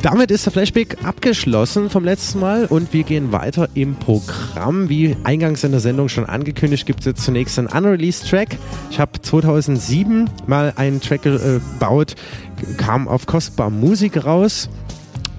Damit 0.02 0.30
ist 0.30 0.46
der 0.46 0.52
Flashback 0.52 0.98
abgeschlossen 1.04 1.90
vom 1.90 2.04
letzten 2.04 2.38
Mal 2.38 2.66
und 2.66 2.92
wir 2.92 3.02
gehen 3.02 3.32
weiter 3.32 3.68
im 3.74 3.96
Programm. 3.96 4.88
Wie 4.88 5.16
eingangs 5.24 5.64
in 5.64 5.72
der 5.72 5.80
Sendung 5.80 6.08
schon 6.08 6.26
angekündigt, 6.26 6.86
gibt 6.86 7.00
es 7.00 7.06
jetzt 7.06 7.24
zunächst 7.24 7.58
einen 7.58 7.68
Unreleased 7.68 8.28
Track. 8.28 8.56
Ich 8.90 9.00
habe 9.00 9.20
2007 9.20 10.30
mal 10.46 10.74
einen 10.76 11.00
Track 11.00 11.22
gebaut, 11.22 12.14
kam 12.76 13.08
auf 13.08 13.26
Kostbar 13.26 13.70
Musik 13.70 14.24
raus. 14.24 14.68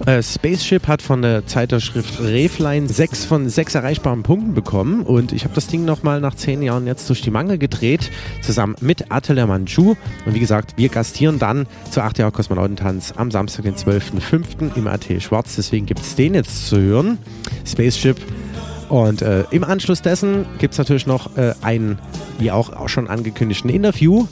Äh, 0.06 0.22
Spaceship 0.22 0.86
hat 0.86 1.02
von 1.02 1.22
der 1.22 1.46
Zeitschrift 1.46 2.20
Refline 2.20 2.88
sechs 2.88 3.24
von 3.24 3.48
sechs 3.48 3.74
erreichbaren 3.74 4.22
Punkten 4.22 4.54
bekommen 4.54 5.02
und 5.02 5.32
ich 5.32 5.44
habe 5.44 5.54
das 5.54 5.66
Ding 5.66 5.84
nochmal 5.84 6.20
nach 6.20 6.34
zehn 6.34 6.62
Jahren 6.62 6.86
jetzt 6.86 7.08
durch 7.08 7.20
die 7.20 7.30
Mangel 7.30 7.58
gedreht, 7.58 8.10
zusammen 8.40 8.76
mit 8.80 9.10
Atelier 9.10 9.46
Manchu. 9.46 9.96
Und 10.24 10.34
wie 10.34 10.40
gesagt, 10.40 10.74
wir 10.76 10.88
gastieren 10.88 11.38
dann 11.38 11.66
zu 11.90 12.00
8 12.00 12.18
Jahre 12.18 12.32
Kosmonautentanz 12.32 13.14
am 13.16 13.30
Samstag, 13.30 13.64
den 13.64 13.74
12.05. 13.74 14.76
im 14.76 14.86
AT 14.86 15.06
Schwarz. 15.20 15.56
Deswegen 15.56 15.86
gibt 15.86 16.00
es 16.00 16.14
den 16.14 16.34
jetzt 16.34 16.68
zu 16.68 16.78
hören. 16.78 17.18
Spaceship. 17.66 18.16
Und 18.88 19.20
äh, 19.20 19.44
im 19.50 19.64
Anschluss 19.64 20.00
dessen 20.00 20.46
gibt 20.58 20.72
es 20.72 20.78
natürlich 20.78 21.06
noch 21.06 21.36
äh, 21.36 21.54
ein, 21.60 21.98
wie 22.38 22.50
auch, 22.50 22.72
auch 22.72 22.88
schon 22.88 23.08
angekündigten 23.08 23.68
Interview 23.68 24.26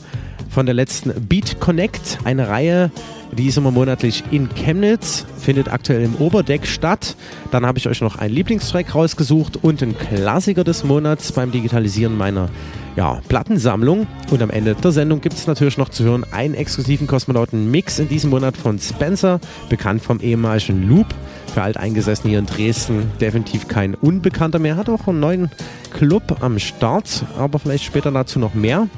von 0.49 0.67
der 0.67 0.75
letzten 0.75 1.13
Beat 1.27 1.61
Connect, 1.61 2.19
eine 2.25 2.49
Reihe, 2.49 2.91
die 3.33 3.49
ist 3.49 3.59
immer 3.59 3.71
monatlich 3.71 4.25
in 4.31 4.49
Chemnitz, 4.55 5.27
findet 5.39 5.71
aktuell 5.71 6.03
im 6.03 6.15
Oberdeck 6.17 6.67
statt. 6.67 7.17
Dann 7.51 7.67
habe 7.67 7.79
ich 7.79 7.89
euch 7.89 8.01
noch 8.01 8.17
einen 8.17 8.35
Lieblingstrack 8.35 8.95
rausgesucht 8.95 9.63
und 9.63 9.83
einen 9.83 9.97
Klassiker 9.99 10.65
des 10.65 10.85
Monats 10.85 11.33
beim 11.33 11.51
Digitalisieren 11.51 12.17
meiner 12.17 12.49
ja, 12.97 13.21
Plattensammlung. 13.29 14.07
Und 14.31 14.43
am 14.43 14.51
Ende 14.51 14.75
der 14.75 14.93
Sendung 14.93 15.21
gibt 15.21 15.35
es 15.35 15.47
natürlich 15.47 15.77
noch 15.77 15.91
zu 15.91 16.05
hören 16.05 16.25
einen 16.33 16.55
exklusiven 16.55 17.07
Kosmonauten-Mix 17.07 17.99
in 17.99 18.09
diesem 18.09 18.31
Monat 18.31 18.57
von 18.57 18.79
Spencer, 18.79 19.41
bekannt 19.69 20.03
vom 20.03 20.21
ehemaligen 20.21 20.89
Loop. 20.89 21.07
Für 21.53 21.63
Alteingesessen 21.63 22.31
hier 22.31 22.39
in 22.39 22.47
Dresden 22.47 23.11
definitiv 23.21 23.69
kein 23.69 23.95
Unbekannter 23.95 24.59
mehr. 24.59 24.77
Hat 24.77 24.89
auch 24.89 25.09
einen 25.09 25.21
neuen 25.21 25.51
Club 25.93 26.39
am 26.41 26.59
Start, 26.59 27.25
aber 27.39 27.59
vielleicht 27.59 27.85
später 27.85 28.11
dazu 28.11 28.39
noch 28.39 28.55
mehr. 28.55 28.89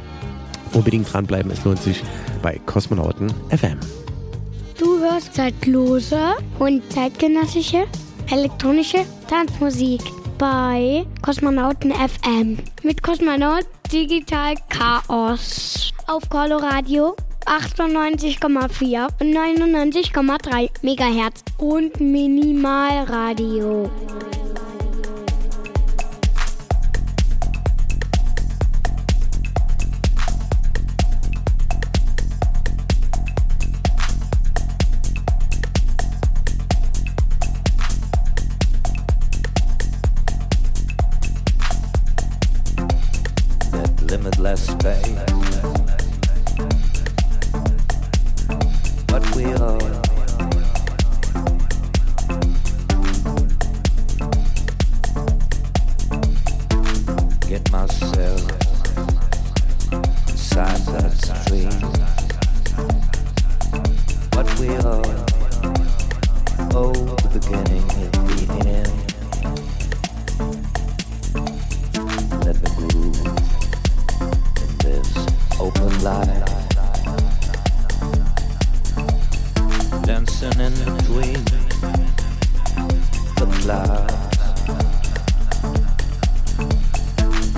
Unbedingt 0.73 1.13
dranbleiben, 1.13 1.51
es 1.51 1.65
lohnt 1.65 1.83
sich 1.83 2.03
bei 2.43 2.61
Kosmonauten 2.67 3.33
FM. 3.51 3.79
Du 4.79 4.99
hörst 4.99 5.35
zeitlose 5.35 6.37
und 6.59 6.83
zeitgenössische 6.93 7.87
elektronische 8.31 8.99
Tanzmusik 9.29 10.03
bei 10.39 11.05
Kosmonauten 11.23 11.93
FM 11.93 12.59
mit 12.83 13.03
Kosmonaut 13.03 13.67
Digital 13.93 14.55
Chaos 14.69 15.93
auf 16.07 16.29
Coloradio 16.29 17.17
98,4 17.47 19.09
und 19.21 19.35
99,3 19.35 20.69
Megahertz 20.83 21.43
und 21.57 21.99
Minimalradio. 22.01 23.91
Dancing 80.41 80.61
in 80.67 80.73
between 80.97 81.45
the 83.35 83.47
clouds. 83.59 84.39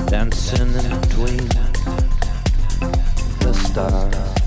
Dancing 0.08 0.72
in 0.72 1.00
between 1.02 1.48
the 3.40 3.52
stars. 3.52 4.39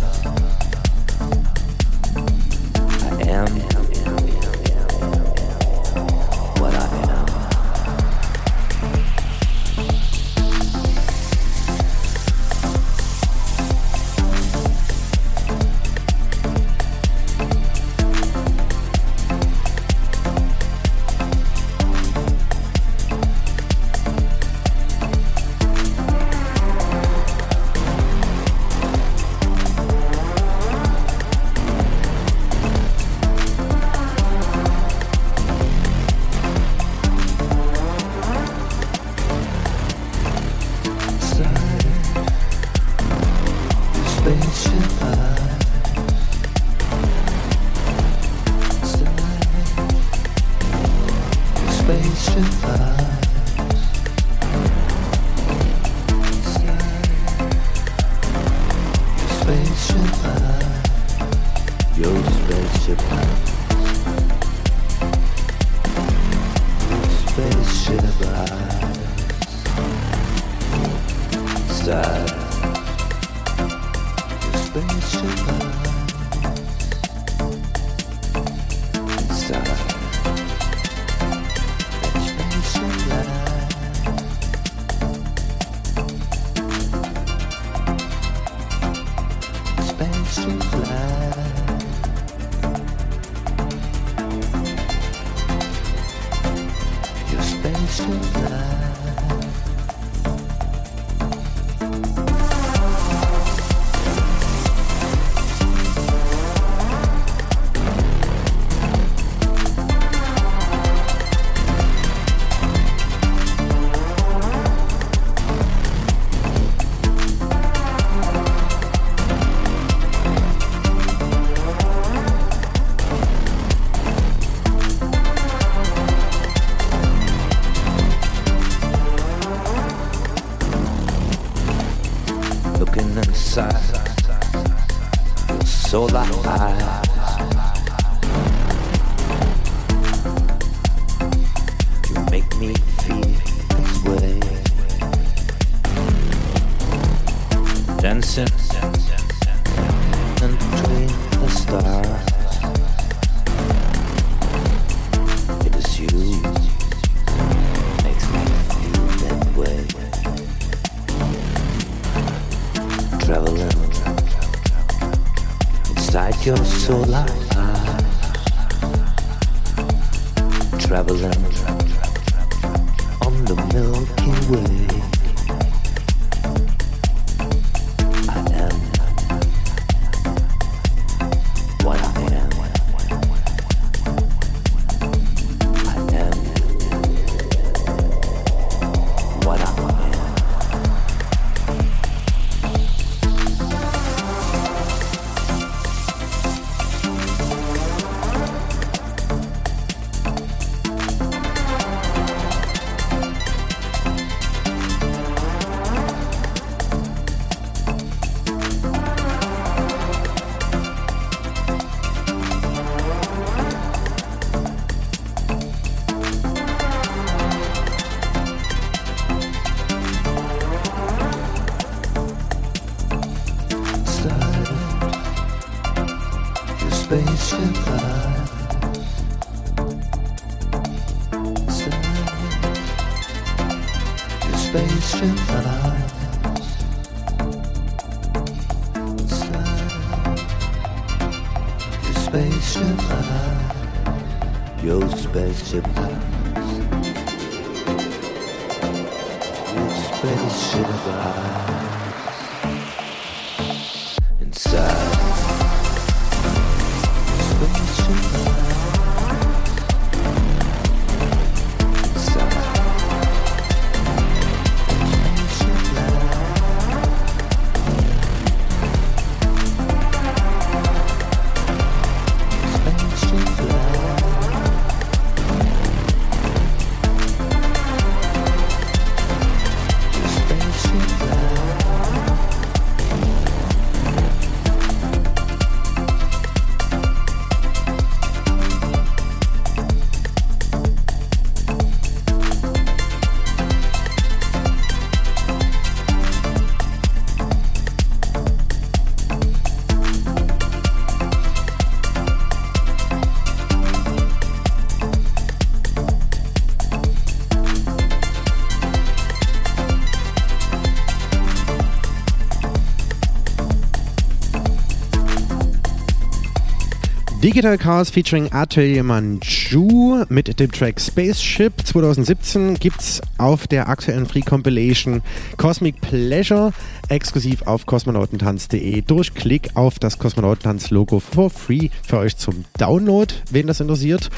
Digital 317.54 317.78
Chaos 317.78 318.10
featuring 318.10 318.52
Atelier 318.52 319.04
Manju 319.04 320.26
mit 320.28 320.60
dem 320.60 320.72
Track 320.72 321.00
Spaceship 321.00 321.86
2017 321.86 322.80
gibt's 322.80 323.22
auf 323.38 323.68
der 323.68 323.90
aktuellen 323.90 324.26
Free 324.26 324.42
Compilation 324.42 325.22
Cosmic 325.58 326.02
Pleasure 326.02 326.74
exklusiv 327.10 327.62
auf 327.68 327.86
kosmonautentanz.de 327.86 329.02
durch 329.02 329.36
Klick 329.36 329.70
auf 329.76 330.00
das 330.00 330.18
Kosmonautentanz 330.18 330.90
Logo 330.90 331.20
for 331.20 331.52
free 331.52 331.90
für 332.02 332.18
euch 332.18 332.38
zum 332.38 332.66
Download, 332.80 333.32
wen 333.52 333.68
das 333.68 333.80
interessiert. 333.80 334.32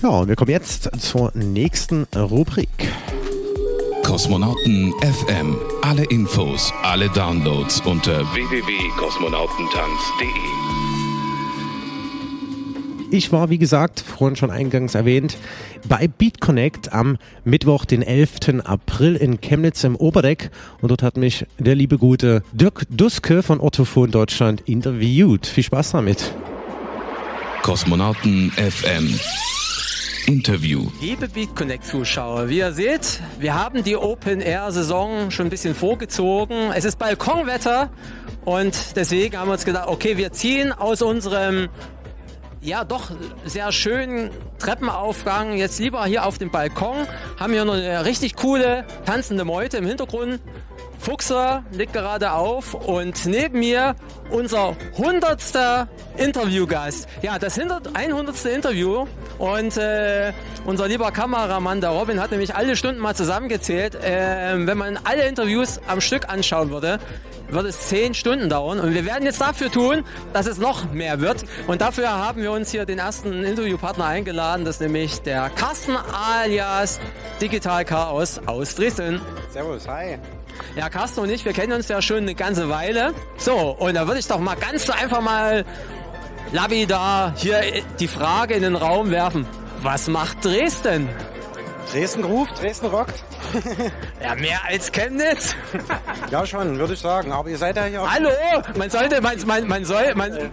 Ja, 0.00 0.10
und 0.10 0.28
wir 0.28 0.36
kommen 0.36 0.52
jetzt 0.52 0.88
zur 1.00 1.32
nächsten 1.34 2.04
Rubrik. 2.14 2.68
Kosmonauten 4.04 4.94
FM. 5.00 5.56
Alle 5.82 6.04
Infos, 6.04 6.72
alle 6.84 7.08
Downloads 7.08 7.80
unter 7.80 8.20
www.kosmonautentanz.de. 8.32 10.61
Ich 13.12 13.30
war, 13.30 13.50
wie 13.50 13.58
gesagt, 13.58 14.00
vorhin 14.00 14.36
schon 14.36 14.50
eingangs 14.50 14.94
erwähnt, 14.94 15.36
bei 15.86 16.08
BeatConnect 16.08 16.94
am 16.94 17.18
Mittwoch, 17.44 17.84
den 17.84 18.00
11. 18.00 18.64
April 18.64 19.16
in 19.16 19.38
Chemnitz 19.38 19.84
im 19.84 19.96
Oberdeck. 19.96 20.50
Und 20.80 20.90
dort 20.90 21.02
hat 21.02 21.18
mich 21.18 21.44
der 21.58 21.74
liebe 21.74 21.98
gute 21.98 22.42
Dirk 22.52 22.86
Duske 22.88 23.42
von 23.42 23.60
Orthophon 23.60 24.10
Deutschland 24.10 24.62
interviewt. 24.62 25.46
Viel 25.46 25.62
Spaß 25.62 25.90
damit. 25.90 26.34
Kosmonauten 27.60 28.50
FM. 28.52 29.20
Interview. 30.26 30.88
Liebe 31.02 31.28
BeatConnect-Zuschauer, 31.28 32.48
wie 32.48 32.58
ihr 32.58 32.72
seht, 32.72 33.20
wir 33.38 33.54
haben 33.54 33.84
die 33.84 33.96
Open-Air-Saison 33.96 35.30
schon 35.30 35.48
ein 35.48 35.50
bisschen 35.50 35.74
vorgezogen. 35.74 36.70
Es 36.74 36.86
ist 36.86 36.98
Balkonwetter 36.98 37.90
und 38.46 38.96
deswegen 38.96 39.36
haben 39.36 39.48
wir 39.48 39.52
uns 39.52 39.66
gedacht, 39.66 39.88
okay, 39.88 40.16
wir 40.16 40.32
ziehen 40.32 40.72
aus 40.72 41.02
unserem 41.02 41.68
ja 42.62 42.84
doch 42.84 43.10
sehr 43.44 43.72
schönen 43.72 44.30
Treppenaufgang 44.58 45.56
jetzt 45.56 45.78
lieber 45.78 46.04
hier 46.06 46.24
auf 46.24 46.38
dem 46.38 46.50
Balkon. 46.50 47.06
Haben 47.38 47.52
hier 47.52 47.64
noch 47.64 47.74
eine 47.74 48.04
richtig 48.04 48.36
coole 48.36 48.84
tanzende 49.04 49.44
Meute 49.44 49.78
im 49.78 49.86
Hintergrund. 49.86 50.40
Fuchser 50.98 51.64
legt 51.72 51.94
gerade 51.94 52.32
auf 52.32 52.74
und 52.74 53.26
neben 53.26 53.58
mir 53.58 53.96
unser 54.30 54.76
hundertster 54.96 55.88
Interviewgast. 56.16 57.08
Ja, 57.22 57.40
das 57.40 57.58
100. 57.58 58.44
Interview 58.44 59.06
und 59.38 59.76
äh, 59.76 60.32
unser 60.64 60.86
lieber 60.86 61.10
Kameramann, 61.10 61.80
der 61.80 61.90
Robin, 61.90 62.20
hat 62.20 62.30
nämlich 62.30 62.54
alle 62.54 62.76
Stunden 62.76 63.00
mal 63.00 63.16
zusammengezählt. 63.16 63.96
Äh, 63.96 64.64
wenn 64.64 64.78
man 64.78 64.96
alle 65.02 65.26
Interviews 65.26 65.80
am 65.88 66.00
Stück 66.00 66.28
anschauen 66.28 66.70
würde, 66.70 67.00
wird 67.52 67.66
es 67.66 67.88
zehn 67.88 68.14
Stunden 68.14 68.48
dauern. 68.48 68.80
Und 68.80 68.94
wir 68.94 69.04
werden 69.04 69.24
jetzt 69.24 69.40
dafür 69.40 69.70
tun, 69.70 70.04
dass 70.32 70.46
es 70.46 70.58
noch 70.58 70.92
mehr 70.92 71.20
wird. 71.20 71.44
Und 71.66 71.80
dafür 71.80 72.10
haben 72.10 72.42
wir 72.42 72.52
uns 72.52 72.70
hier 72.70 72.84
den 72.84 72.98
ersten 72.98 73.44
Interviewpartner 73.44 74.06
eingeladen. 74.06 74.64
Das 74.64 74.76
ist 74.76 74.80
nämlich 74.80 75.22
der 75.22 75.50
Carsten 75.50 75.96
alias 75.96 77.00
Digital 77.40 77.84
Chaos 77.84 78.40
aus 78.46 78.74
Dresden. 78.74 79.20
Servus, 79.50 79.86
hi. 79.88 80.18
Ja, 80.76 80.88
Carsten 80.88 81.20
und 81.20 81.30
ich, 81.30 81.44
wir 81.44 81.52
kennen 81.52 81.72
uns 81.72 81.88
ja 81.88 82.00
schon 82.02 82.18
eine 82.18 82.34
ganze 82.34 82.68
Weile. 82.68 83.14
So, 83.36 83.76
und 83.78 83.94
da 83.94 84.06
würde 84.06 84.20
ich 84.20 84.26
doch 84.26 84.38
mal 84.38 84.56
ganz 84.56 84.86
so 84.86 84.92
einfach 84.92 85.20
mal 85.20 85.64
Lavida 86.52 87.34
hier 87.36 87.62
die 87.98 88.08
Frage 88.08 88.54
in 88.54 88.62
den 88.62 88.76
Raum 88.76 89.10
werfen. 89.10 89.46
Was 89.82 90.08
macht 90.08 90.44
Dresden? 90.44 91.08
Dresden 91.92 92.24
ruft, 92.24 92.60
Dresden 92.60 92.86
rockt. 92.86 93.22
ja, 94.22 94.34
mehr 94.34 94.60
als 94.66 94.90
Chemnitz. 94.90 95.54
ja, 96.30 96.46
schon, 96.46 96.78
würde 96.78 96.94
ich 96.94 97.00
sagen. 97.00 97.32
Aber 97.32 97.50
ihr 97.50 97.58
seid 97.58 97.76
ja 97.76 97.84
hier. 97.84 98.10
Hallo, 98.10 98.30
man 98.78 98.88
sollte, 98.88 99.20
man, 99.20 99.36
man, 99.46 99.68
man 99.68 99.84
soll, 99.84 100.14
man, 100.14 100.50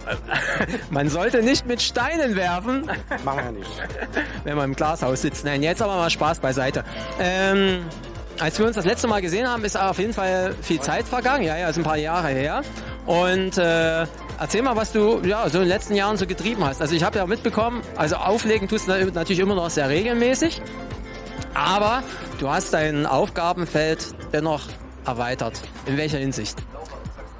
man 0.90 1.08
sollte 1.08 1.42
nicht 1.42 1.66
mit 1.66 1.80
Steinen 1.80 2.36
werfen. 2.36 2.90
Machen 3.24 3.44
wir 3.44 3.52
nicht. 3.52 3.70
Wenn 4.44 4.56
man 4.56 4.66
im 4.66 4.76
Glashaus 4.76 5.22
sitzt. 5.22 5.46
Nein, 5.46 5.62
jetzt 5.62 5.80
aber 5.80 5.96
mal 5.96 6.10
Spaß 6.10 6.40
beiseite. 6.40 6.84
Ähm, 7.18 7.86
als 8.38 8.58
wir 8.58 8.66
uns 8.66 8.76
das 8.76 8.84
letzte 8.84 9.08
Mal 9.08 9.22
gesehen 9.22 9.48
haben, 9.48 9.64
ist 9.64 9.78
auf 9.78 9.98
jeden 9.98 10.12
Fall 10.12 10.54
viel 10.60 10.80
Zeit 10.80 11.08
vergangen. 11.08 11.44
Ja, 11.44 11.56
ja, 11.56 11.70
ist 11.70 11.78
ein 11.78 11.84
paar 11.84 11.96
Jahre 11.96 12.28
her. 12.28 12.60
Und 13.06 13.56
äh, 13.56 14.06
erzähl 14.38 14.60
mal, 14.60 14.76
was 14.76 14.92
du 14.92 15.20
ja 15.24 15.48
so 15.48 15.58
in 15.58 15.64
den 15.64 15.68
letzten 15.68 15.94
Jahren 15.94 16.18
so 16.18 16.26
getrieben 16.26 16.66
hast. 16.66 16.82
Also 16.82 16.94
ich 16.94 17.02
habe 17.02 17.16
ja 17.18 17.26
mitbekommen, 17.26 17.82
also 17.96 18.16
auflegen 18.16 18.68
tust 18.68 18.88
du 18.88 18.92
natürlich 18.92 19.40
immer 19.40 19.54
noch 19.54 19.70
sehr 19.70 19.88
regelmäßig. 19.88 20.60
Aber 21.54 22.02
du 22.38 22.48
hast 22.48 22.72
dein 22.72 23.06
Aufgabenfeld 23.06 24.14
dennoch 24.32 24.62
erweitert. 25.04 25.60
In 25.86 25.96
welcher 25.96 26.18
Hinsicht? 26.18 26.56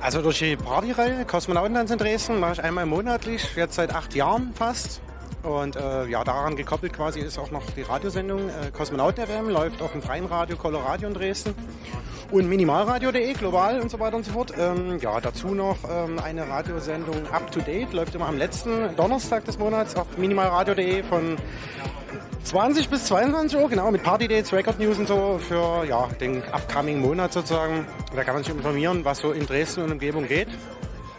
Also 0.01 0.23
durch 0.23 0.39
die 0.39 0.57
Partyreihe 0.57 1.25
Kosmonautentanz 1.27 1.91
in 1.91 1.99
Dresden 1.99 2.41
mache 2.41 2.53
ich 2.53 2.65
einmal 2.65 2.87
monatlich, 2.87 3.55
jetzt 3.55 3.75
seit 3.75 3.95
acht 3.95 4.15
Jahren 4.15 4.53
fast. 4.55 5.03
Und 5.43 5.77
äh, 5.77 6.07
ja, 6.07 6.23
daran 6.25 6.57
gekoppelt 6.57 6.93
quasi 6.93 7.21
ist 7.21 7.39
auch 7.39 7.51
noch 7.51 7.63
die 7.77 7.83
Radiosendung 7.83 8.49
äh, 8.49 8.71
Kosmonauten 8.73 9.27
FM, 9.27 9.49
läuft 9.49 9.81
auf 9.81 9.93
dem 9.93 10.03
freien 10.03 10.27
Radio 10.27 10.57
Coloradio 10.57 11.09
in 11.09 11.15
Dresden 11.15 11.55
und 12.31 12.49
minimalradio.de 12.49 13.33
global 13.35 13.81
und 13.81 13.91
so 13.91 13.99
weiter 13.99 14.17
und 14.17 14.25
so 14.25 14.33
fort. 14.33 14.53
Ähm, 14.59 14.99
ja, 15.01 15.21
dazu 15.21 15.49
noch 15.49 15.79
ähm, 15.89 16.19
eine 16.19 16.47
Radiosendung 16.49 17.27
Up 17.33 17.51
to 17.51 17.61
Date, 17.61 17.93
läuft 17.93 18.15
immer 18.15 18.27
am 18.27 18.37
letzten 18.37 18.95
Donnerstag 18.97 19.45
des 19.47 19.59
Monats 19.59 19.97
auf 19.97 20.07
minimalradio.de 20.19 21.03
von 21.05 21.37
20 22.45 22.89
bis 22.89 23.05
22 23.05 23.59
Uhr, 23.59 23.69
genau, 23.69 23.91
mit 23.91 24.03
Party 24.03 24.27
Dates, 24.27 24.53
Record 24.53 24.79
News 24.81 24.99
und 24.99 25.07
so 25.07 25.39
für 25.39 25.85
ja, 25.85 26.09
den 26.21 26.43
upcoming 26.53 27.01
Monat 27.01 27.33
sozusagen. 27.33 27.87
Da 28.15 28.25
kann 28.25 28.35
man 28.35 28.43
sich 28.43 28.53
informieren, 28.53 29.05
was 29.05 29.19
so 29.19 29.33
in 29.33 29.47
Dresden 29.47 29.83
und 29.83 29.93
Umgebung 29.93 30.27
geht. 30.27 30.49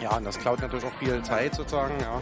Ja, 0.02 0.18
und 0.18 0.26
das 0.26 0.40
klaut 0.40 0.62
natürlich 0.62 0.84
auch 0.84 0.94
viel 1.00 1.22
Zeit 1.22 1.56
sozusagen, 1.56 1.94
ja. 2.02 2.22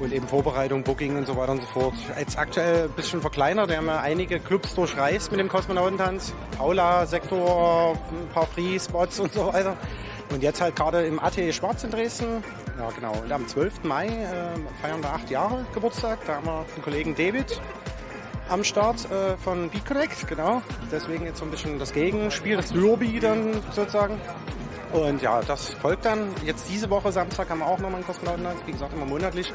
Und 0.00 0.12
eben 0.12 0.28
Vorbereitung, 0.28 0.84
Booking 0.84 1.16
und 1.16 1.26
so 1.26 1.36
weiter 1.36 1.52
und 1.52 1.62
so 1.62 1.68
fort. 1.68 1.94
Jetzt 2.18 2.38
aktuell 2.38 2.84
ein 2.84 2.90
bisschen 2.90 3.20
verkleinert. 3.20 3.68
Wir 3.68 3.78
haben 3.78 3.86
ja 3.86 4.00
einige 4.00 4.38
Clubs 4.40 4.74
durchreist 4.74 5.30
mit 5.30 5.40
dem 5.40 5.48
Kosmonautentanz. 5.48 6.34
Paula, 6.56 7.06
Sektor, 7.06 7.96
ein 8.10 8.28
paar 8.32 8.46
Free-Spots 8.46 9.20
und 9.20 9.32
so 9.32 9.52
weiter. 9.52 9.76
Und 10.30 10.42
jetzt 10.42 10.60
halt 10.60 10.76
gerade 10.76 11.06
im 11.06 11.18
AT 11.18 11.36
Schwarz 11.52 11.82
in 11.82 11.90
Dresden. 11.90 12.44
Ja, 12.78 12.90
genau. 12.94 13.12
Und 13.12 13.32
am 13.32 13.48
12. 13.48 13.84
Mai 13.84 14.06
äh, 14.06 14.80
feiern 14.82 15.02
wir 15.02 15.12
acht 15.12 15.30
Jahre 15.30 15.64
Geburtstag. 15.74 16.18
Da 16.26 16.36
haben 16.36 16.46
wir 16.46 16.64
den 16.76 16.82
Kollegen 16.82 17.14
David 17.16 17.60
am 18.48 18.64
Start 18.64 19.10
äh, 19.10 19.36
von 19.36 19.70
Connect, 19.86 20.26
genau. 20.26 20.62
Deswegen 20.90 21.24
jetzt 21.24 21.38
so 21.38 21.44
ein 21.44 21.50
bisschen 21.50 21.78
das 21.78 21.92
Gegenspiel, 21.92 22.56
das 22.56 22.72
Derby 22.72 23.20
dann 23.20 23.52
sozusagen. 23.72 24.20
Und 24.92 25.20
ja, 25.20 25.40
das 25.42 25.74
folgt 25.74 26.04
dann. 26.04 26.28
Jetzt 26.44 26.68
diese 26.70 26.88
Woche, 26.88 27.12
Samstag, 27.12 27.50
haben 27.50 27.58
wir 27.58 27.66
auch 27.66 27.78
nochmal 27.78 27.96
einen 27.96 28.06
Kosmonautentanz, 28.06 28.60
wie 28.66 28.72
gesagt, 28.72 28.94
immer 28.94 29.04
monatlich. 29.04 29.52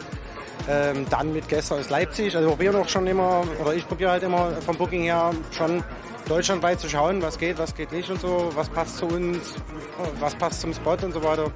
Ähm, 0.69 1.05
dann 1.09 1.33
mit 1.33 1.49
Gästen 1.49 1.73
aus 1.73 1.89
Leipzig. 1.89 2.35
Also 2.35 2.47
wir 2.47 2.55
probieren 2.55 2.75
auch 2.75 2.87
schon 2.87 3.07
immer, 3.07 3.43
oder 3.59 3.73
ich 3.73 3.87
probiere 3.87 4.11
halt 4.11 4.23
immer 4.23 4.51
vom 4.61 4.77
Booking 4.77 5.01
her 5.03 5.31
schon 5.51 5.83
deutschlandweit 6.27 6.79
zu 6.79 6.87
schauen, 6.87 7.21
was 7.21 7.37
geht, 7.37 7.57
was 7.57 7.75
geht 7.75 7.91
nicht 7.91 8.09
und 8.09 8.21
so, 8.21 8.51
was 8.53 8.69
passt 8.69 8.97
zu 8.97 9.07
uns, 9.07 9.55
was 10.19 10.35
passt 10.35 10.61
zum 10.61 10.73
Spot 10.73 10.97
und 11.01 11.13
so 11.13 11.23
weiter. 11.23 11.51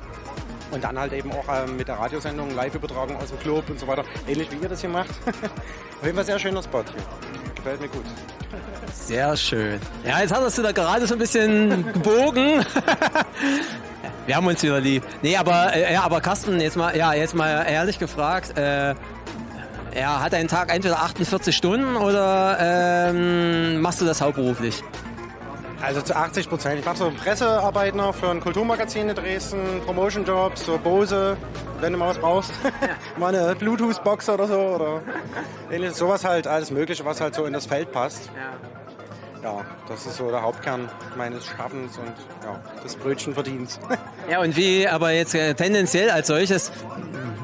Und 0.72 0.84
dann 0.84 1.00
halt 1.00 1.14
eben 1.14 1.32
auch 1.32 1.46
ähm, 1.50 1.78
mit 1.78 1.88
der 1.88 1.96
Radiosendung, 1.96 2.54
Live-Übertragung 2.56 3.16
aus 3.18 3.30
dem 3.30 3.40
Club 3.40 3.70
und 3.70 3.80
so 3.80 3.88
weiter. 3.88 4.04
Ähnlich 4.28 4.52
wie 4.52 4.58
ihr 4.58 4.70
das 4.70 4.82
hier 4.82 4.90
macht. 4.90 5.10
Auf 5.26 6.04
jeden 6.04 6.16
Fall 6.16 6.26
sehr 6.26 6.40
schöner 6.40 6.62
Spot 6.62 6.84
hier. 6.84 7.54
Gefällt 7.56 7.82
mir 7.82 7.88
gut. 7.88 8.04
Sehr 8.94 9.36
schön. 9.38 9.80
Ja, 10.06 10.20
jetzt 10.22 10.34
hattest 10.34 10.58
du 10.58 10.62
da 10.62 10.72
gerade 10.72 11.08
so 11.08 11.16
ein 11.16 11.20
bisschen 11.20 11.92
gebogen. 11.94 12.66
Wir 14.26 14.36
haben 14.36 14.46
uns 14.46 14.62
wieder 14.62 14.82
lieb. 14.82 15.04
Nee, 15.22 15.38
aber, 15.38 15.74
äh, 15.74 15.94
ja, 15.94 16.04
aber 16.04 16.20
Carsten, 16.20 16.60
jetzt 16.60 16.76
mal, 16.76 16.96
ja, 16.96 17.14
jetzt 17.14 17.34
mal 17.34 17.66
ehrlich 17.66 17.98
gefragt, 17.98 18.58
äh, 18.58 18.94
ja, 19.98 20.22
hat 20.22 20.34
dein 20.34 20.50
Tag 20.50 20.74
entweder 20.74 21.02
48 21.02 21.56
Stunden 21.56 21.96
oder 21.96 22.58
ähm, 22.60 23.80
machst 23.82 24.02
du 24.02 24.06
das 24.06 24.22
hauptberuflich? 24.22 24.84
Also 25.82 26.02
zu 26.02 26.16
80 26.16 26.50
Prozent. 26.50 26.80
Ich 26.80 26.86
mache 26.86 26.98
so 26.98 27.12
Pressearbeit 27.12 27.96
noch 27.96 28.16
für 28.16 28.30
ein 28.30 28.40
Kulturmagazin 28.40 29.10
in 29.10 29.16
Dresden, 29.16 29.82
Promotion-Jobs, 29.86 30.66
so 30.66 30.78
Bose, 30.78 31.38
wenn 31.80 31.94
du 31.94 32.00
mal 32.00 32.10
was 32.10 32.18
brauchst. 32.18 32.52
mal 33.18 33.36
eine 33.36 33.56
Bluetooth-Box 33.56 34.30
oder 34.30 34.48
so 34.48 34.60
oder 34.60 35.02
ähnliches. 35.72 35.98
Sowas 35.98 36.26
halt, 36.26 36.48
alles 36.48 36.72
Mögliche, 36.72 37.06
was 37.06 37.22
halt 37.22 37.36
so 37.36 37.46
in 37.46 37.54
das 37.54 37.68
Feld 37.68 37.92
passt. 37.92 38.30
Ja, 39.44 39.64
das 39.88 40.06
ist 40.08 40.18
so 40.18 40.32
der 40.32 40.42
Hauptkern 40.42 40.90
meines 41.16 41.46
Schaffens 41.46 41.98
und 41.98 42.12
ja, 42.44 42.60
des 42.84 42.96
Brötchenverdienens. 42.96 43.80
ja, 44.30 44.42
und 44.42 44.58
wie 44.58 44.88
aber 44.88 45.12
jetzt 45.12 45.36
äh, 45.36 45.54
tendenziell 45.54 46.10
als 46.10 46.28
solches, 46.28 46.72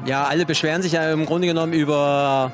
ja, 0.04 0.24
alle 0.24 0.44
beschweren 0.44 0.82
sich 0.82 0.92
ja 0.92 1.12
im 1.12 1.24
Grunde 1.24 1.46
genommen 1.46 1.72
über 1.72 2.50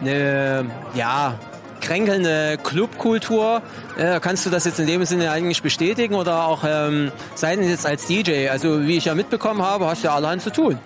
eine, 0.00 0.70
ja, 0.94 1.38
kränkelnde 1.86 2.58
Clubkultur. 2.64 3.62
Äh, 3.96 4.18
kannst 4.20 4.44
du 4.44 4.50
das 4.50 4.64
jetzt 4.64 4.80
in 4.80 4.88
dem 4.88 5.04
Sinne 5.04 5.30
eigentlich 5.30 5.62
bestätigen 5.62 6.16
oder 6.16 6.46
auch 6.46 6.64
ähm, 6.66 7.12
seitens 7.36 7.68
jetzt 7.68 7.86
als 7.86 8.06
DJ? 8.06 8.48
Also 8.48 8.86
wie 8.86 8.96
ich 8.96 9.04
ja 9.04 9.14
mitbekommen 9.14 9.62
habe, 9.62 9.86
hast 9.86 10.02
du 10.02 10.08
ja 10.08 10.14
allerhand 10.16 10.42
zu 10.42 10.50
tun. 10.50 10.78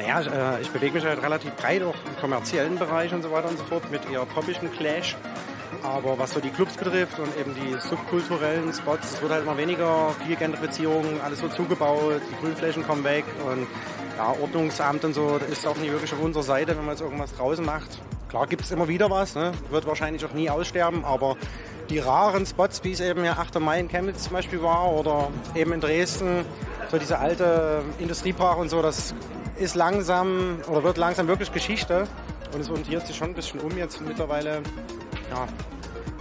Naja, 0.00 0.20
äh, 0.20 0.60
ich 0.60 0.68
bewege 0.70 0.94
mich 0.94 1.04
halt 1.04 1.22
relativ 1.22 1.52
breit 1.54 1.82
auch 1.82 1.94
im 2.06 2.20
kommerziellen 2.20 2.76
Bereich 2.76 3.12
und 3.14 3.22
so 3.22 3.30
weiter 3.30 3.48
und 3.48 3.58
so 3.58 3.64
fort 3.64 3.88
mit 3.92 4.00
eher 4.10 4.24
poppischen 4.26 4.70
Clash. 4.72 5.16
Aber 5.84 6.18
was 6.18 6.32
so 6.32 6.40
die 6.40 6.50
Clubs 6.50 6.74
betrifft 6.76 7.20
und 7.20 7.36
eben 7.38 7.54
die 7.54 7.78
subkulturellen 7.78 8.72
Spots, 8.72 9.12
es 9.12 9.22
wird 9.22 9.30
halt 9.30 9.44
immer 9.44 9.56
weniger, 9.56 10.10
viel 10.26 10.34
Gentrifizierung, 10.34 11.20
alles 11.24 11.38
so 11.38 11.48
zugebaut, 11.48 12.20
die 12.32 12.40
Grünflächen 12.40 12.84
kommen 12.84 13.04
weg 13.04 13.24
und 13.46 13.66
ja, 14.16 14.34
Ordnungsamt 14.42 15.04
und 15.04 15.14
so, 15.14 15.38
das 15.38 15.50
ist 15.50 15.66
auch 15.66 15.76
nicht 15.76 15.92
wirklich 15.92 16.12
auf 16.12 16.20
unserer 16.20 16.42
Seite, 16.42 16.76
wenn 16.76 16.84
man 16.84 16.96
jetzt 16.96 17.02
irgendwas 17.02 17.32
draußen 17.36 17.64
macht. 17.64 18.00
Klar 18.28 18.46
gibt 18.46 18.62
es 18.62 18.70
immer 18.70 18.88
wieder 18.88 19.10
was, 19.10 19.34
ne? 19.34 19.52
wird 19.70 19.86
wahrscheinlich 19.86 20.24
auch 20.24 20.34
nie 20.34 20.50
aussterben, 20.50 21.04
aber 21.04 21.36
die 21.88 21.98
raren 21.98 22.44
Spots, 22.44 22.84
wie 22.84 22.92
es 22.92 23.00
eben 23.00 23.24
ja 23.24 23.32
8. 23.32 23.58
Mai 23.58 23.80
in 23.80 23.88
Chemnitz 23.88 24.24
zum 24.24 24.34
Beispiel 24.34 24.62
war 24.62 24.92
oder 24.92 25.30
eben 25.54 25.72
in 25.72 25.80
Dresden, 25.80 26.44
so 26.90 26.98
diese 26.98 27.18
alte 27.18 27.82
Industriepark 27.98 28.58
und 28.58 28.68
so, 28.68 28.82
das 28.82 29.14
ist 29.56 29.74
langsam 29.74 30.58
oder 30.68 30.84
wird 30.84 30.98
langsam 30.98 31.26
wirklich 31.26 31.52
Geschichte 31.52 32.06
und 32.52 32.60
es 32.60 32.68
orientiert 32.68 33.06
sich 33.06 33.16
schon 33.16 33.28
ein 33.28 33.34
bisschen 33.34 33.60
um 33.60 33.76
jetzt 33.78 34.00
mittlerweile 34.02 34.62
ja, 35.30 35.46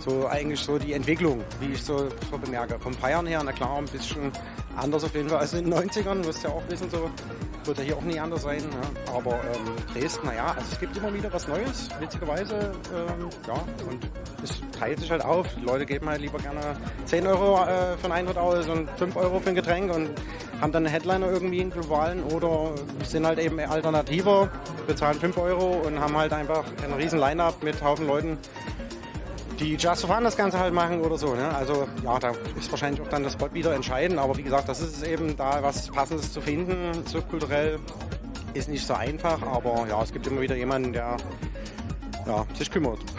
so 0.08 0.28
eigentlich 0.28 0.60
so 0.60 0.78
die 0.78 0.94
Entwicklung, 0.94 1.44
wie 1.60 1.74
ich 1.74 1.84
so, 1.84 2.08
so 2.32 2.38
bemerke. 2.38 2.80
Vom 2.80 2.94
Feiern 2.94 3.28
her, 3.28 3.42
na 3.44 3.52
klar, 3.52 3.78
ein 3.78 3.86
bisschen 3.86 4.32
anders 4.76 5.04
auf 5.04 5.14
jeden 5.14 5.30
Fall 5.30 5.40
als 5.40 5.54
in 5.54 5.70
den 5.70 5.74
90ern, 5.74 6.24
wirst 6.24 6.44
ja 6.44 6.50
auch 6.50 6.64
wissen, 6.70 6.90
so 6.90 7.10
wird 7.66 7.80
ja 7.80 7.84
hier 7.84 7.98
auch 7.98 8.04
nie 8.04 8.20
anders 8.20 8.44
sein. 8.44 8.62
Ja. 8.62 9.14
Aber 9.14 9.34
ähm, 9.34 9.74
Dresden, 9.94 10.28
naja, 10.28 10.54
also 10.56 10.68
es 10.72 10.80
gibt 10.80 10.96
immer 10.96 11.14
wieder 11.14 11.32
was 11.34 11.48
Neues, 11.48 11.90
witzigerweise, 12.00 12.72
ähm, 12.94 13.30
ja, 13.48 13.54
und 13.90 14.10
es 14.44 14.62
teilt 14.78 15.00
sich 15.00 15.12
halt 15.12 15.26
auf. 15.26 15.48
Die 15.56 15.66
Leute 15.66 15.86
geben 15.86 16.08
halt 16.08 16.22
lieber 16.22 16.38
gerne 16.38 16.78
10 17.06 17.28
Euro 17.28 17.64
äh, 17.64 17.98
für 17.98 18.06
einen 18.06 18.14
Eintritt 18.14 18.38
aus 18.38 18.68
und 18.68 18.90
5 18.92 19.16
Euro 19.18 19.40
für 19.40 19.50
ein 19.50 19.56
Getränk 19.56 19.94
und 19.94 20.10
haben 20.62 20.72
dann 20.72 20.86
einen 20.86 20.94
Headliner 20.94 21.30
irgendwie 21.30 21.62
einen 21.62 21.72
globalen 21.72 22.24
oder 22.24 22.72
sind 23.04 23.26
halt 23.26 23.40
eben 23.40 23.60
alternativer, 23.60 24.50
bezahlen 24.88 25.20
5 25.20 25.38
Euro 25.38 25.82
und 25.86 26.00
haben 26.00 26.16
halt 26.18 26.34
einfach 26.34 26.64
einen 26.84 26.94
riesen 26.94 27.20
Line-Up 27.20 27.62
mit 27.64 27.84
Haufen 27.84 28.08
Leuten, 28.08 28.38
die 29.60 29.76
Just 29.76 30.06
for 30.06 30.16
Fun 30.16 30.24
das 30.24 30.38
Ganze 30.38 30.60
halt 30.60 30.74
machen 30.74 31.02
oder 31.02 31.18
so. 31.18 31.34
Ne? 31.34 31.54
Also 31.56 31.88
ja, 32.04 32.20
da 32.20 32.32
ist 32.58 32.70
wahrscheinlich 32.72 33.02
auch 33.02 33.10
dann 33.10 33.24
das 33.24 33.34
Spot 33.34 33.54
wieder 33.54 33.74
entscheidend. 33.74 34.20
Aber 34.20 34.38
wie 34.38 34.44
gesagt, 34.44 34.70
das 34.70 34.80
ist 34.80 34.98
es 34.98 35.04
eben, 35.04 35.36
da 35.36 35.62
was 35.62 35.88
Passendes 35.88 36.32
zu 36.32 36.42
finden, 36.42 36.92
subkulturell, 37.06 37.80
ist 38.54 38.70
nicht 38.70 38.86
so 38.86 38.94
einfach. 38.94 39.42
Aber 39.42 39.86
ja, 39.90 40.02
es 40.02 40.12
gibt 40.12 40.28
immer 40.28 40.42
wieder 40.42 40.56
jemanden, 40.56 40.94
der 40.94 41.18
ja, 42.26 42.46
sich 42.58 42.70
kümmert. 42.70 43.00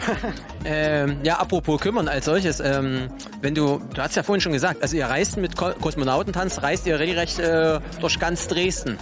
Ähm, 0.65 1.19
ja, 1.23 1.37
apropos 1.37 1.79
kümmern 1.79 2.09
als 2.09 2.25
solches, 2.25 2.59
ähm, 2.59 3.07
wenn 3.41 3.55
du, 3.55 3.81
du 3.93 4.01
hast 4.01 4.17
ja 4.17 4.23
vorhin 4.23 4.41
schon 4.41 4.51
gesagt, 4.51 4.81
also 4.81 4.97
ihr 4.97 5.05
reist 5.05 5.37
mit 5.37 5.55
Ko 5.55 5.71
Kosmonautentanz, 5.79 6.61
reist 6.61 6.85
ihr 6.85 6.99
regelrecht 6.99 7.39
äh, 7.39 7.79
durch 8.01 8.19
ganz 8.19 8.49
Dresden. 8.49 8.97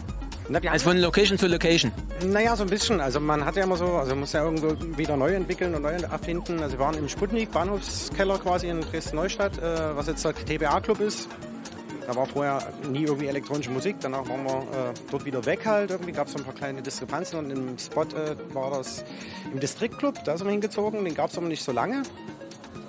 Na, 0.49 0.59
Also 0.69 0.89
von 0.89 0.97
Location 0.97 1.39
zu 1.39 1.47
Location. 1.47 1.91
Naja, 2.25 2.55
so 2.55 2.63
ein 2.63 2.69
bisschen. 2.69 2.99
Also 2.99 3.19
man 3.19 3.45
hat 3.45 3.55
ja 3.55 3.63
immer 3.63 3.77
so, 3.77 3.85
also 3.85 4.09
man 4.11 4.21
muss 4.21 4.33
ja 4.33 4.43
irgendwo 4.43 4.75
wieder 4.97 5.15
neu 5.15 5.33
entwickeln 5.33 5.75
und 5.75 5.83
neu 5.83 5.91
erfinden. 5.91 6.61
Also 6.63 6.77
wir 6.77 6.85
waren 6.85 6.97
im 6.97 7.07
Sputnik, 7.07 7.51
Bahnhofskeller 7.51 8.39
quasi 8.39 8.69
in 8.69 8.81
Dresden-Neustadt, 8.81 9.59
äh, 9.59 9.95
was 9.95 10.07
jetzt 10.07 10.25
der 10.25 10.33
TBA-Club 10.33 10.99
ist. 10.99 11.29
Da 12.07 12.15
war 12.15 12.25
vorher 12.25 12.59
nie 12.89 13.03
irgendwie 13.03 13.27
elektronische 13.27 13.69
Musik. 13.69 13.97
Danach 13.99 14.27
waren 14.29 14.43
wir 14.45 14.61
äh, 14.61 14.93
dort 15.11 15.25
wieder 15.25 15.45
weg 15.45 15.65
halt. 15.65 15.91
Irgendwie 15.91 16.13
gab 16.13 16.27
es 16.27 16.33
so 16.33 16.39
ein 16.39 16.45
paar 16.45 16.55
kleine 16.55 16.81
Diskrepanzen 16.81 17.37
und 17.37 17.51
im 17.51 17.77
Spot 17.77 18.03
äh, 18.03 18.35
war 18.53 18.71
das 18.71 19.03
im 19.53 19.59
Distriktclub. 19.59 20.23
Da 20.23 20.37
sind 20.37 20.47
wir 20.47 20.51
hingezogen. 20.51 21.03
Den 21.05 21.13
gab 21.13 21.29
es 21.29 21.37
aber 21.37 21.47
nicht 21.47 21.63
so 21.63 21.71
lange. 21.71 22.01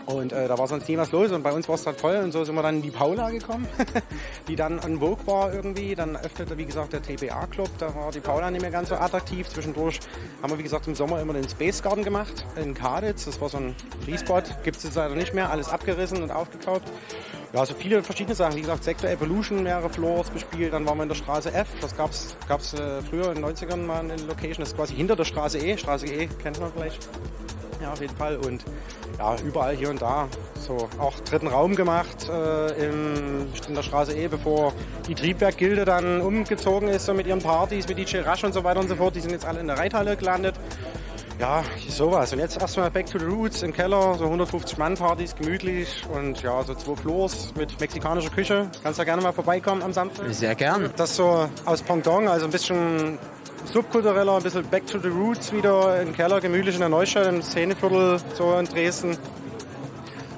Und 0.08 0.32
äh, 0.32 0.48
da 0.48 0.56
war 0.56 0.66
sonst 0.66 0.88
nie 0.88 0.96
was 0.96 1.12
los 1.12 1.30
und 1.32 1.42
bei 1.42 1.52
uns 1.52 1.68
war 1.68 1.74
es 1.74 1.86
halt 1.86 2.00
voll 2.00 2.16
und 2.16 2.32
so 2.32 2.42
sind 2.42 2.54
wir 2.54 2.62
dann 2.62 2.76
in 2.76 2.82
die 2.82 2.90
Paula 2.90 3.28
gekommen, 3.28 3.68
die 4.48 4.56
dann 4.56 4.78
an 4.78 5.00
Vogue 5.00 5.26
war 5.26 5.52
irgendwie. 5.52 5.94
Dann 5.94 6.16
öffnete, 6.16 6.56
wie 6.56 6.64
gesagt, 6.64 6.94
der 6.94 7.02
TBA-Club. 7.02 7.68
Da 7.78 7.94
war 7.94 8.10
die 8.10 8.20
Paula 8.20 8.50
nicht 8.50 8.62
mehr 8.62 8.70
ganz 8.70 8.88
so 8.88 8.94
attraktiv. 8.94 9.46
Zwischendurch 9.50 10.00
haben 10.42 10.50
wir, 10.50 10.58
wie 10.58 10.62
gesagt, 10.62 10.86
im 10.86 10.94
Sommer 10.94 11.20
immer 11.20 11.34
den 11.34 11.46
Space 11.46 11.82
Garden 11.82 12.04
gemacht 12.04 12.46
in 12.56 12.72
Kaditz. 12.72 13.26
Das 13.26 13.38
war 13.42 13.50
so 13.50 13.58
ein 13.58 13.74
Free-Spot. 14.06 14.40
Gibt 14.64 14.78
es 14.78 14.84
jetzt 14.84 14.94
leider 14.94 15.14
nicht 15.14 15.34
mehr. 15.34 15.50
Alles 15.50 15.68
abgerissen 15.68 16.22
und 16.22 16.30
aufgekauft. 16.30 16.84
Ja, 17.52 17.66
so 17.66 17.74
viele 17.74 18.02
verschiedene 18.02 18.34
Sachen. 18.34 18.56
Wie 18.56 18.62
gesagt, 18.62 18.84
Sector 18.84 19.10
Evolution, 19.10 19.62
mehrere 19.62 19.90
Floors 19.90 20.30
bespielt. 20.30 20.72
Dann 20.72 20.86
waren 20.86 20.96
wir 20.96 21.02
in 21.02 21.10
der 21.10 21.16
Straße 21.16 21.52
F. 21.52 21.68
Das 21.82 21.94
gab's 21.94 22.34
gab's 22.48 22.72
äh, 22.72 23.02
früher 23.02 23.32
in 23.32 23.42
den 23.42 23.44
90ern 23.44 23.84
mal 23.84 24.00
eine 24.00 24.16
Location. 24.16 24.60
Das 24.60 24.70
ist 24.70 24.76
quasi 24.76 24.94
hinter 24.94 25.16
der 25.16 25.24
Straße 25.24 25.58
E. 25.58 25.76
Straße 25.76 26.06
E 26.06 26.28
kennt 26.42 26.58
man 26.60 26.72
vielleicht. 26.72 27.06
Ja, 27.80 27.92
auf 27.92 28.00
jeden 28.00 28.16
Fall. 28.16 28.36
Und 28.36 28.64
ja, 29.18 29.36
überall 29.44 29.76
hier 29.76 29.90
und 29.90 30.02
da. 30.02 30.28
So 30.54 30.88
auch 30.98 31.18
dritten 31.20 31.46
Raum 31.46 31.74
gemacht 31.74 32.28
äh, 32.28 32.86
im, 32.86 33.46
in 33.68 33.74
der 33.74 33.82
Straße 33.82 34.16
E, 34.16 34.28
bevor 34.28 34.72
die 35.06 35.14
Triebwerkgilde 35.14 35.84
dann 35.84 36.20
umgezogen 36.20 36.88
ist, 36.88 37.06
so 37.06 37.14
mit 37.14 37.26
ihren 37.26 37.40
Partys, 37.40 37.88
mit 37.88 37.98
DJ 37.98 38.18
Rush 38.18 38.44
und 38.44 38.52
so 38.52 38.64
weiter 38.64 38.80
und 38.80 38.88
so 38.88 38.96
fort. 38.96 39.14
Die 39.14 39.20
sind 39.20 39.30
jetzt 39.30 39.46
alle 39.46 39.60
in 39.60 39.66
der 39.66 39.78
Reithalle 39.78 40.16
gelandet. 40.16 40.54
Ja, 41.38 41.62
sowas. 41.88 42.32
Und 42.32 42.40
jetzt 42.40 42.60
erstmal 42.60 42.90
Back 42.90 43.06
to 43.06 43.18
the 43.20 43.24
Roots 43.24 43.62
im 43.62 43.72
Keller, 43.72 44.16
so 44.18 44.24
150 44.24 44.76
Mann 44.76 44.94
Partys, 44.96 45.36
gemütlich 45.36 46.04
und 46.12 46.42
ja, 46.42 46.64
so 46.64 46.74
zwei 46.74 46.96
Floors 46.96 47.54
mit 47.56 47.78
mexikanischer 47.80 48.30
Küche. 48.30 48.68
Kannst 48.82 48.98
ja 48.98 49.04
gerne 49.04 49.22
mal 49.22 49.32
vorbeikommen 49.32 49.82
am 49.82 49.92
Samstag. 49.92 50.26
Sehr 50.30 50.56
gern. 50.56 50.90
Das 50.96 51.14
so 51.14 51.48
aus 51.64 51.82
Pendant, 51.82 52.26
also 52.28 52.46
ein 52.46 52.50
bisschen 52.50 53.20
subkultureller, 53.64 54.36
ein 54.36 54.42
bisschen 54.42 54.64
Back 54.66 54.86
to 54.86 54.98
the 54.98 55.08
Roots 55.08 55.52
wieder 55.52 56.00
im 56.00 56.12
Keller, 56.12 56.40
gemütlich 56.40 56.74
in 56.74 56.80
der 56.80 56.88
Neustadt, 56.88 57.26
im 57.26 57.42
Szeneviertel, 57.42 58.18
so 58.34 58.54
in 58.54 58.66
Dresden. 58.66 59.16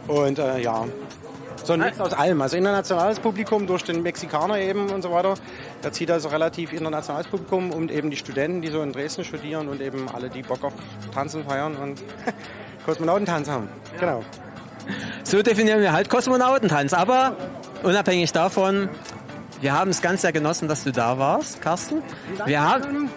Und 0.09 0.39
äh, 0.39 0.61
ja, 0.61 0.87
so 1.63 1.75
ein 1.75 1.81
Mix 1.81 2.01
aus 2.01 2.13
allem. 2.13 2.41
Also 2.43 2.57
internationales 2.57 3.21
Publikum 3.21 3.67
durch 3.67 3.85
den 3.85 4.03
Mexikaner 4.03 4.59
eben 4.59 4.91
und 4.91 5.03
so 5.03 5.13
weiter. 5.13 5.35
Da 5.83 5.93
zieht 5.93 6.11
also 6.11 6.29
relativ 6.29 6.73
internationales 6.73 7.27
Publikum 7.27 7.71
und 7.71 7.91
eben 7.91 8.11
die 8.11 8.17
Studenten, 8.17 8.63
die 8.63 8.69
so 8.69 8.83
in 8.83 8.93
Dresden 8.93 9.25
studieren 9.25 9.69
und 9.69 9.81
eben 9.81 10.09
alle, 10.09 10.31
die 10.31 10.43
Bock 10.43 10.65
auf 10.65 10.73
Tanzen 11.15 11.45
feiern 11.45 11.77
und 11.77 12.03
Kosmonautentanz 12.87 13.49
haben. 13.49 13.69
Genau. 13.99 14.25
So 15.23 15.43
definieren 15.43 15.81
wir 15.81 15.93
halt 15.93 16.09
Kosmonautentanz. 16.09 16.93
Aber 16.93 17.37
unabhängig 17.83 18.33
davon, 18.33 18.89
wir 19.61 19.73
haben 19.73 19.91
es 19.91 20.01
ganz 20.01 20.23
sehr 20.23 20.33
genossen, 20.33 20.69
dass 20.69 20.85
du 20.85 20.93
da 20.93 21.19
warst, 21.19 21.61
Carsten. 21.61 22.03
Wir 22.47 22.63
haben 22.63 23.11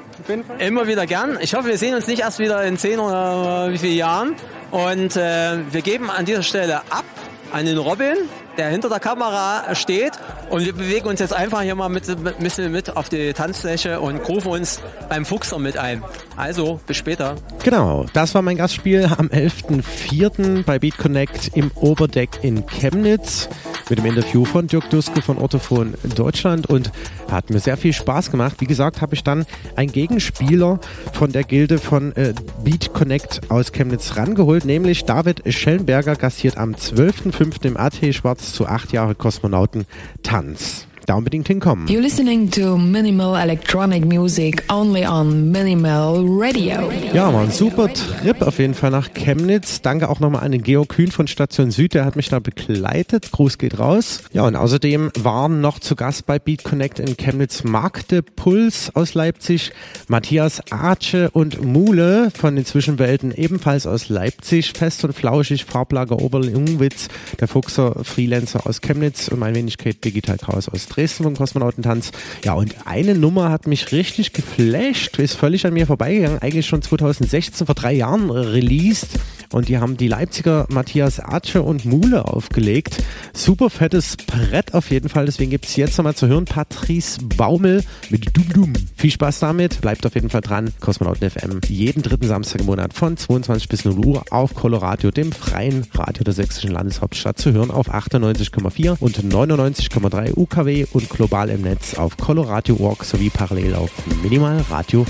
immer 0.60 0.88
wieder 0.88 1.06
gern. 1.06 1.38
Ich 1.42 1.54
hoffe, 1.56 1.68
wir 1.68 1.78
sehen 1.78 1.96
uns 1.96 2.08
nicht 2.08 2.20
erst 2.20 2.40
wieder 2.40 2.64
in 2.64 2.78
zehn 2.78 3.00
oder 3.00 3.72
wie 3.72 3.78
viele 3.78 3.94
Jahren. 3.94 4.36
Und 4.72 5.16
äh, 5.16 5.60
wir 5.72 5.82
geben 5.82 6.10
an 6.10 6.26
dieser 6.26 6.44
Stelle 6.44 6.78
ab 6.90 7.06
an 7.52 7.66
den 7.66 7.78
Robin, 7.78 8.18
der 8.58 8.70
hinter 8.70 8.90
der 8.90 9.00
Kamera 9.00 9.74
steht. 9.76 10.14
Und 10.50 10.66
wir 10.66 10.74
bewegen 10.74 11.08
uns 11.08 11.20
jetzt 11.20 11.34
einfach 11.34 11.62
hier 11.62 11.76
mal 11.76 11.90
mit, 11.90 12.08
ein 12.10 12.24
bisschen 12.40 12.72
mit 12.72 12.96
auf 12.96 13.10
die 13.10 13.34
Tanzfläche 13.34 14.00
und 14.00 14.18
rufen 14.28 14.52
uns 14.52 14.82
beim 15.10 15.26
Fuchser 15.26 15.60
mit 15.60 15.78
ein. 15.78 16.04
Also, 16.36 16.80
bis 16.86 16.98
später. 16.98 17.36
Genau, 17.64 18.06
das 18.14 18.36
war 18.36 18.42
mein 18.42 18.58
Gastspiel 18.58 19.10
am 19.18 19.28
11.04. 19.28 20.64
bei 20.64 20.80
Beat 20.80 20.98
Connect 20.98 21.52
im 21.56 21.72
Oberdeck 21.76 22.40
in 22.42 22.66
Chemnitz 22.66 23.50
mit 23.90 24.00
dem 24.00 24.06
Interview 24.06 24.46
von 24.46 24.68
Dirk 24.68 24.90
Duske 24.90 25.22
von 25.22 25.38
Orthophon 25.38 25.94
Deutschland 26.16 26.68
und 26.68 26.92
hat 27.30 27.50
mir 27.50 27.60
sehr 27.60 27.78
viel 27.78 27.94
Spaß 27.94 28.32
gemacht. 28.32 28.56
Wie 28.60 28.66
gesagt, 28.66 29.02
habe 29.02 29.16
ich 29.16 29.24
dann 29.24 29.46
einen 29.76 29.92
Gegenspieler 29.92 30.80
von 31.14 31.32
der 31.32 31.44
Gilde 31.44 31.78
von 31.80 32.16
äh, 32.16 32.34
Beat 32.64 32.94
Connect 32.94 33.42
aus 33.50 33.72
Chemnitz 33.72 34.16
rangeholt, 34.16 34.66
nämlich 34.66 35.06
David 35.06 35.42
Schellenberger 35.52 36.16
gastiert 36.16 36.58
am 36.58 36.74
12.05. 36.74 37.66
im 37.66 37.78
AT 37.78 37.98
Schwarz 38.14 38.43
zu 38.52 38.68
acht 38.68 38.92
Jahre 38.92 39.16
Kosmonauten 39.16 39.86
Tanz. 40.24 40.88
Da 41.06 41.16
unbedingt 41.16 41.48
hinkommen. 41.48 41.88
You're 41.88 42.00
listening 42.00 42.50
to 42.52 42.78
minimal 42.78 43.36
electronic 43.36 44.06
music 44.06 44.64
only 44.72 45.06
on 45.06 45.52
Minimal 45.52 46.24
Radio. 46.26 46.90
Ja, 47.14 47.34
war 47.34 47.42
ein 47.42 47.52
super 47.52 47.94
Trip 47.94 48.42
auf 48.42 48.58
jeden 48.58 48.74
Fall 48.74 48.92
nach 48.92 49.14
Chemnitz. 49.14 49.82
Danke 49.82 50.08
auch 50.10 50.22
nochmal 50.22 50.44
an 50.44 50.54
den 50.54 50.64
Georg 50.64 50.90
Kühn 50.90 51.12
von 51.12 51.28
Station 51.28 51.72
Süd, 51.72 51.94
der 51.94 52.06
hat 52.06 52.16
mich 52.16 52.30
da 52.30 52.40
begleitet. 52.40 53.32
Gruß 53.32 53.58
geht 53.58 53.80
raus. 53.80 54.24
Ja, 54.32 54.44
und 54.44 54.56
außerdem 54.56 55.12
waren 55.20 55.60
noch 55.60 55.80
zu 55.80 55.98
Gast 55.98 56.26
bei 56.26 56.40
Beat 56.40 56.64
Connect 56.64 57.00
in 57.00 57.18
Chemnitz 57.18 57.66
Magde 57.66 58.22
Puls 58.24 58.96
aus 58.96 59.14
Leipzig, 59.14 59.74
Matthias 60.08 60.62
Arce 60.72 61.30
und 61.34 61.64
Mule 61.66 62.32
von 62.34 62.56
den 62.56 62.66
Zwischenwelten 62.66 63.34
ebenfalls 63.34 63.88
aus 63.88 64.08
Leipzig, 64.08 64.72
Fest 64.72 65.04
und 65.04 65.14
Flauschig, 65.14 65.66
Farblager 65.66 66.22
Oberlingwitz, 66.22 67.10
der 67.42 67.50
Fuchser 67.50 68.04
Freelancer 68.04 68.66
aus 68.66 68.80
Chemnitz 68.80 69.28
und 69.28 69.40
mein 69.40 69.54
Wenigkeit 69.54 70.04
Digital 70.06 70.38
Chaos 70.38 70.70
aus 70.70 70.88
Dresden 70.94 71.24
vom 71.24 71.36
Kosmonautentanz. 71.36 72.12
Ja, 72.44 72.54
und 72.54 72.76
eine 72.86 73.16
Nummer 73.16 73.50
hat 73.50 73.68
mich 73.68 73.92
richtig 73.92 74.34
geflasht, 74.34 75.18
ist 75.20 75.36
völlig 75.36 75.66
an 75.66 75.74
mir 75.74 75.88
vorbeigegangen, 75.88 76.40
eigentlich 76.40 76.68
schon 76.68 76.82
2016, 76.82 77.66
vor 77.66 77.76
drei 77.76 77.94
Jahren 77.94 78.30
released. 78.30 79.20
Und 79.54 79.70
die 79.70 79.78
haben 79.78 79.98
die 79.98 80.08
Leipziger 80.08 80.66
Matthias 80.70 81.20
Arce 81.20 81.58
und 81.58 81.86
Mule 81.86 82.26
aufgelegt. 82.26 83.04
Super 83.34 83.70
fettes 83.70 84.18
Brett 84.18 84.74
auf 84.74 84.90
jeden 84.90 85.10
Fall. 85.10 85.28
Deswegen 85.28 85.52
gibt 85.52 85.66
es 85.66 85.76
jetzt 85.76 85.96
nochmal 85.96 86.16
zu 86.16 86.28
hören 86.28 86.46
Patrice 86.46 87.20
Baumel 87.24 87.84
mit 88.10 88.36
Dum 88.36 88.50
Dum. 88.52 88.74
Viel 88.96 89.12
Spaß 89.12 89.40
damit. 89.40 89.80
Bleibt 89.80 90.08
auf 90.08 90.16
jeden 90.16 90.32
Fall 90.32 90.42
dran. 90.42 90.74
Kosmonauten 90.80 91.30
FM. 91.30 91.62
Jeden 91.68 92.02
dritten 92.02 92.28
Samstag 92.28 92.62
im 92.62 92.66
Monat 92.66 92.94
von 92.94 93.16
22 93.16 93.70
bis 93.70 93.86
0 93.86 94.04
Uhr 94.04 94.24
auf 94.32 94.56
Coloradio, 94.56 95.12
dem 95.12 95.32
freien 95.32 95.86
Radio 95.94 96.24
der 96.24 96.34
sächsischen 96.34 96.72
Landeshauptstadt, 96.72 97.38
zu 97.38 97.52
hören 97.54 97.70
auf 97.70 97.94
98,4 97.94 98.98
und 99.00 99.24
99,3 99.24 100.36
UKW 100.36 100.83
und 100.92 101.10
global 101.10 101.50
im 101.50 101.62
Netz 101.62 101.94
auf 101.96 102.18
Coloradio.org 102.18 103.04
sowie 103.04 103.30
parallel 103.30 103.76
auf 103.76 103.92
minimalradio.de. 104.22 105.06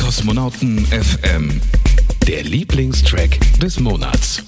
Kosmonauten 0.00 0.86
FM. 0.86 1.60
Der 2.26 2.42
Lieblingstrack 2.42 3.38
des 3.60 3.80
Monats. 3.80 4.42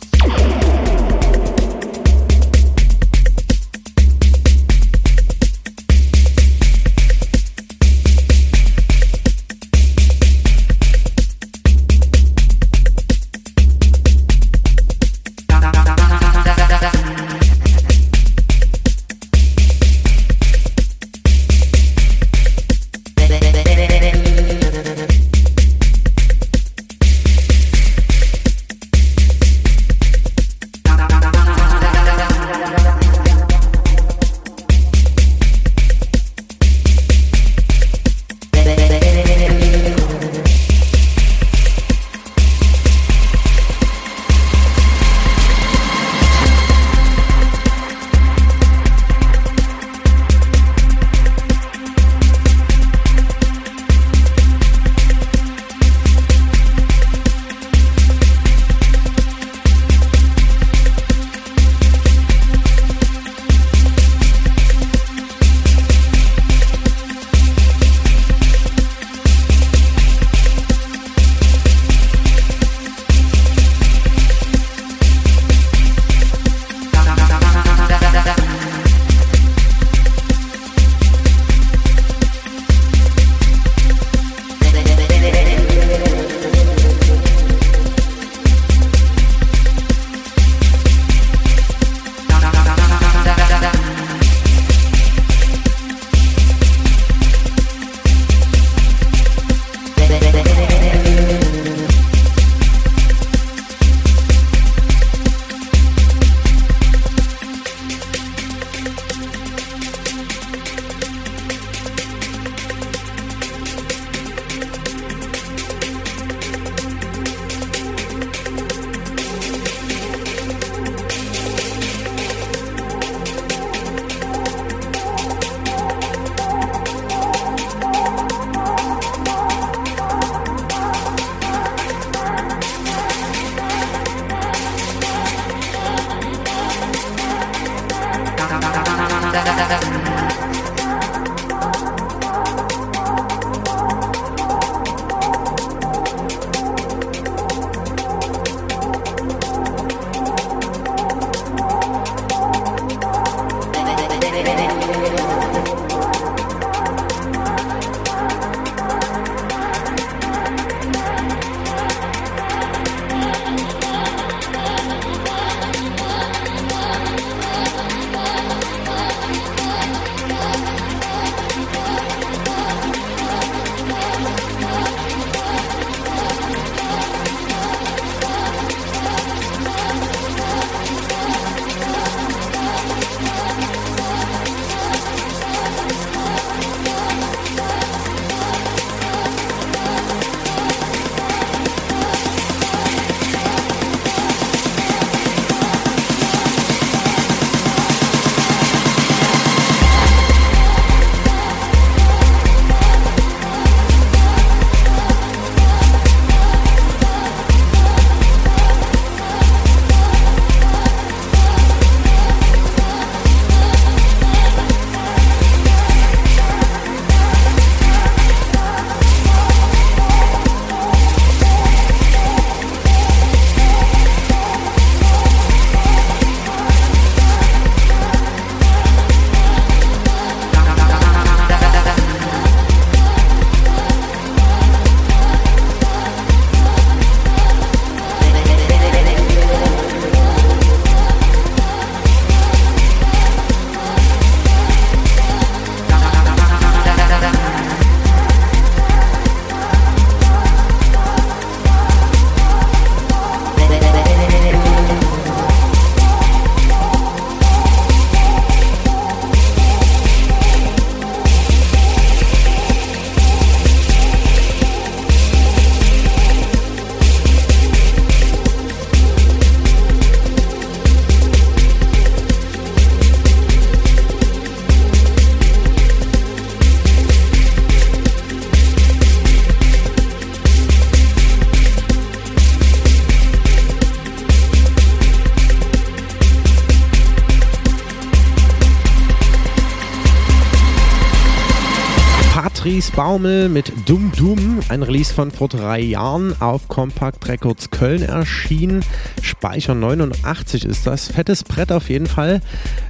Baumel 293.21 293.51
mit 293.51 293.71
Dum 293.85 294.11
Dum, 294.17 294.61
ein 294.71 294.83
Release 294.83 295.13
von 295.13 295.31
vor 295.31 295.49
drei 295.49 295.79
Jahren 295.79 296.35
auf 296.41 296.69
Compact 296.69 297.29
Records 297.29 297.69
Köln 297.69 298.01
erschienen. 298.01 298.83
Speicher 299.21 299.75
89 299.75 300.65
ist 300.65 300.87
das. 300.87 301.09
Fettes 301.09 301.45
Brett 301.45 301.71
auf 301.71 301.91
jeden 301.91 302.07
Fall. 302.07 302.41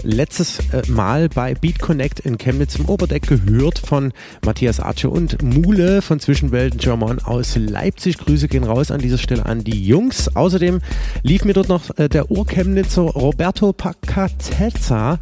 Letztes 0.04 0.60
äh, 0.70 0.88
Mal 0.88 1.28
bei 1.28 1.54
Beat 1.54 1.80
Connect 1.80 2.20
in 2.20 2.38
Chemnitz 2.38 2.76
im 2.76 2.88
Oberdeck 2.88 3.26
gehört 3.26 3.80
von 3.80 4.12
Matthias 4.44 4.78
Arce 4.78 5.06
und 5.06 5.42
Mule 5.42 6.00
von 6.00 6.20
Zwischenwelten 6.20 6.78
German 6.78 7.18
aus 7.18 7.56
Leipzig. 7.56 8.18
Grüße 8.18 8.46
gehen 8.46 8.62
raus 8.62 8.92
an 8.92 9.00
dieser 9.00 9.18
Stelle 9.18 9.46
an 9.46 9.64
die 9.64 9.84
Jungs. 9.84 10.36
Außerdem 10.36 10.80
lief 11.24 11.44
mir 11.44 11.54
dort 11.54 11.68
noch 11.68 11.90
äh, 11.98 12.08
der 12.08 12.30
Urchemnitzer 12.30 13.02
Roberto 13.02 13.72
Pacatezza 13.72 15.18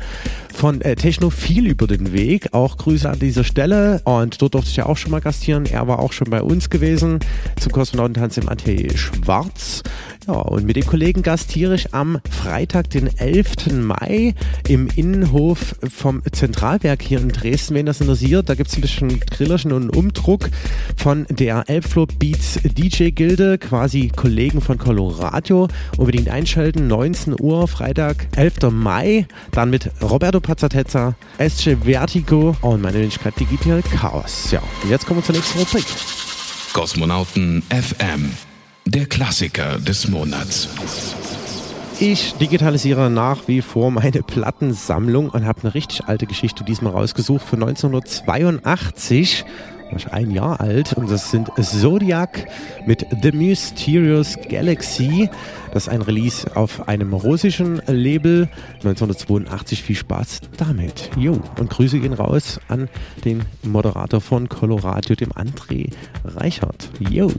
von 0.58 0.80
äh, 0.80 0.96
Technophil 0.96 1.68
über 1.68 1.86
den 1.86 2.12
Weg. 2.12 2.48
Auch 2.52 2.76
Grüße 2.78 3.08
an 3.08 3.20
dieser 3.20 3.44
Stelle. 3.44 4.02
Und 4.02 4.42
dort 4.42 4.54
durfte 4.54 4.70
ich 4.70 4.76
ja 4.76 4.86
auch 4.86 4.96
schon 4.96 5.12
mal 5.12 5.20
gastieren. 5.20 5.66
Er 5.66 5.86
war 5.86 6.00
auch 6.00 6.12
schon 6.12 6.28
bei 6.30 6.42
uns 6.42 6.68
gewesen 6.68 7.20
zum 7.60 7.70
Kosmonautentanz 7.70 8.38
im 8.38 8.48
Atelier 8.48 8.96
Schwarz. 8.96 9.84
Ja, 10.26 10.34
und 10.34 10.66
mit 10.66 10.76
dem 10.76 10.84
Kollegen 10.84 11.22
gastiere 11.22 11.74
ich 11.74 11.94
am 11.94 12.18
Freitag, 12.28 12.90
den 12.90 13.06
11. 13.16 13.72
Mai 13.72 14.34
im 14.68 14.88
Innenhof 14.94 15.76
vom 15.88 16.22
Zentralwerk 16.30 17.00
hier 17.02 17.20
in 17.20 17.28
Dresden, 17.28 17.74
wenn 17.76 17.86
das 17.86 18.02
interessiert. 18.02 18.48
Da 18.48 18.54
gibt 18.54 18.68
es 18.68 18.76
ein 18.76 18.82
bisschen 18.82 19.20
Grillerchen 19.20 19.72
und 19.72 19.96
Umdruck 19.96 20.50
von 20.96 21.24
der 21.30 21.64
Elbflow 21.68 22.06
Beats 22.18 22.58
DJ 22.62 23.10
Gilde, 23.10 23.56
quasi 23.56 24.10
Kollegen 24.14 24.60
von 24.60 24.76
Coloradio. 24.76 25.68
Unbedingt 25.96 26.28
einschalten, 26.28 26.88
19 26.88 27.36
Uhr, 27.40 27.66
Freitag, 27.66 28.26
11. 28.36 28.70
Mai. 28.70 29.26
Dann 29.52 29.70
mit 29.70 29.90
Roberto 30.02 30.40
Pazzatezza, 30.48 31.14
SC 31.38 31.76
Vertigo 31.84 32.56
und 32.62 32.80
meine 32.80 33.00
Wenigkeit 33.00 33.38
Digital 33.38 33.82
Chaos. 33.82 34.50
Ja, 34.50 34.62
und 34.82 34.88
jetzt 34.88 35.06
kommen 35.06 35.20
wir 35.20 35.24
zur 35.24 35.34
nächsten 35.34 35.58
Rubrik. 35.58 35.84
Kosmonauten 36.72 37.62
FM, 37.68 38.30
der 38.86 39.04
Klassiker 39.04 39.78
des 39.78 40.08
Monats. 40.08 40.70
Ich 42.00 42.32
digitalisiere 42.34 43.10
nach 43.10 43.46
wie 43.46 43.60
vor 43.60 43.90
meine 43.90 44.22
Plattensammlung 44.22 45.28
und 45.28 45.44
habe 45.44 45.60
eine 45.64 45.74
richtig 45.74 46.06
alte 46.06 46.24
Geschichte 46.24 46.64
diesmal 46.64 46.94
rausgesucht 46.94 47.46
von 47.46 47.62
1982 47.62 49.44
ein 50.10 50.30
Jahr 50.30 50.60
alt 50.60 50.92
und 50.94 51.10
das 51.10 51.30
sind 51.30 51.50
Zodiac 51.60 52.46
mit 52.86 53.06
The 53.22 53.32
Mysterious 53.32 54.36
Galaxy. 54.48 55.28
Das 55.72 55.84
ist 55.84 55.88
ein 55.88 56.02
Release 56.02 56.56
auf 56.56 56.88
einem 56.88 57.12
russischen 57.12 57.82
Label 57.86 58.48
1982. 58.76 59.82
Viel 59.82 59.96
Spaß 59.96 60.40
damit. 60.56 61.10
Jo, 61.16 61.40
und 61.58 61.70
Grüße 61.70 62.00
gehen 62.00 62.14
raus 62.14 62.60
an 62.68 62.88
den 63.24 63.42
Moderator 63.62 64.20
von 64.20 64.48
Colorado, 64.48 65.14
dem 65.14 65.30
André 65.32 65.90
Reichert. 66.24 66.90
Jo. 66.98 67.30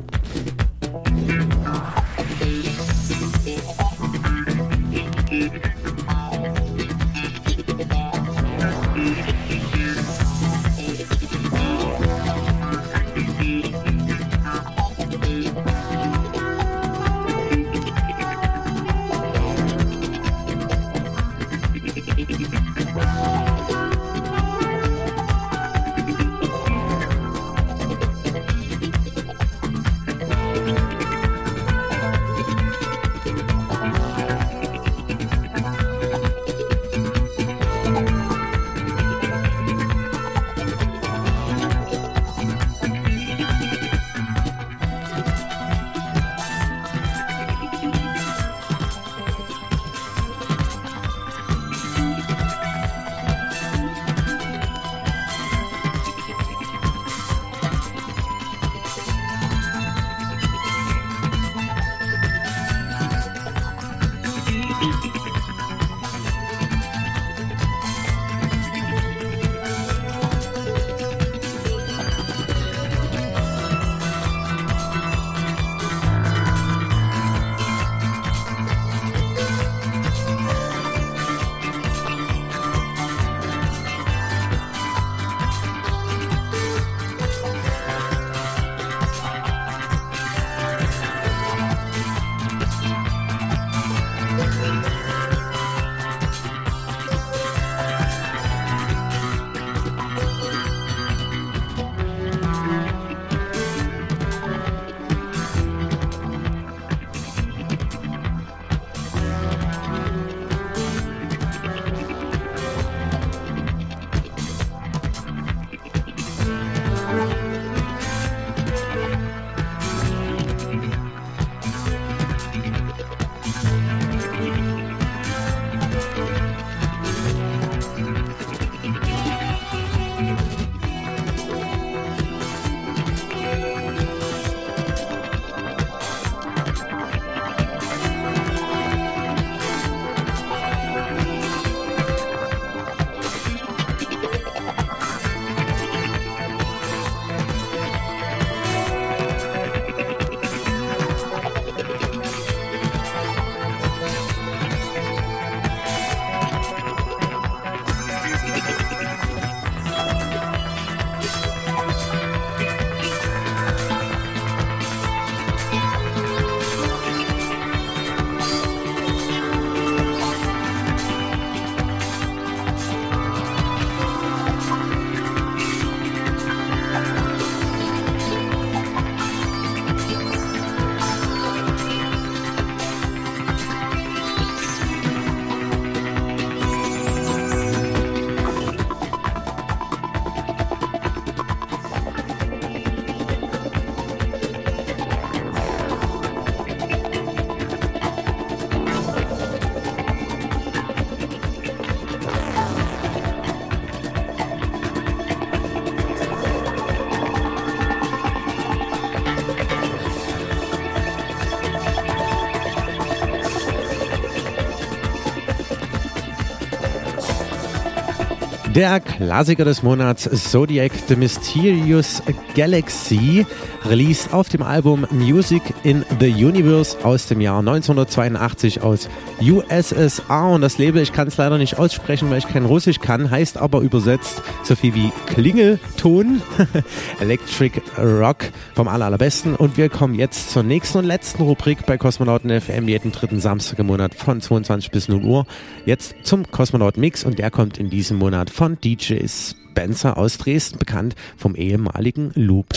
Der 218.80 219.02
Klassiker 219.02 219.66
des 219.66 219.84
Monats 219.84 220.30
Zodiac 220.52 220.94
The 221.10 221.18
Mysterious 221.18 222.24
Galaxy, 222.56 223.46
released 223.84 224.34
auf 224.34 224.48
dem 224.48 224.62
Album 224.62 225.06
Music 225.12 225.62
in 225.84 226.06
the 226.22 226.30
Universe 226.30 226.96
aus 227.04 227.28
dem 227.28 227.42
Jahr 227.42 227.60
1982 227.60 228.82
aus 228.82 229.10
USSR. 229.42 230.52
Und 230.52 230.62
das 230.62 230.78
Label, 230.78 231.02
ich 231.02 231.12
kann 231.12 231.28
es 231.28 231.36
leider 231.36 231.58
nicht 231.58 231.78
aussprechen, 231.78 232.30
weil 232.30 232.38
ich 232.38 232.48
kein 232.48 232.64
Russisch 232.64 233.02
kann, 233.02 233.30
heißt 233.30 233.58
aber 233.58 233.82
übersetzt 233.82 234.42
so 234.64 234.78
viel 234.78 234.96
wie 234.96 235.12
Klingelton, 235.26 236.42
Electric 237.20 237.82
Rock 237.98 238.46
vom 238.80 238.88
allerbesten. 238.88 239.58
Und 239.58 239.76
wir 239.76 239.90
kommen 239.90 240.16
jetzt 240.16 240.52
zur 240.52 240.64
nächsten 240.64 241.00
und 241.00 241.04
letzten 241.04 241.44
Rubrik 241.44 241.86
bei 241.86 241.98
Kosmonauten 241.98 242.62
FM 242.62 242.88
jeden 242.88 243.12
dritten 243.12 243.42
Samstag 243.42 243.78
im 243.80 243.88
Monat 243.88 244.16
von 244.16 244.40
22 244.40 244.90
bis 244.90 245.10
0 245.10 245.22
Uhr. 245.22 245.46
Jetzt 245.86 246.16
zum 246.24 246.50
Kosmonauten 246.50 247.02
Mix 247.02 247.26
und 247.26 247.40
der 247.40 247.52
kommt 247.52 247.78
in 247.78 247.90
diesem 247.90 248.16
Monat 248.16 248.50
von 248.50 248.80
DJ 248.80 249.26
Spencer 249.28 250.18
aus 250.18 250.38
Dresden, 250.38 250.80
bekannt 250.80 251.16
vom 251.36 251.56
ehemaligen 251.56 252.32
Loop. 252.36 252.70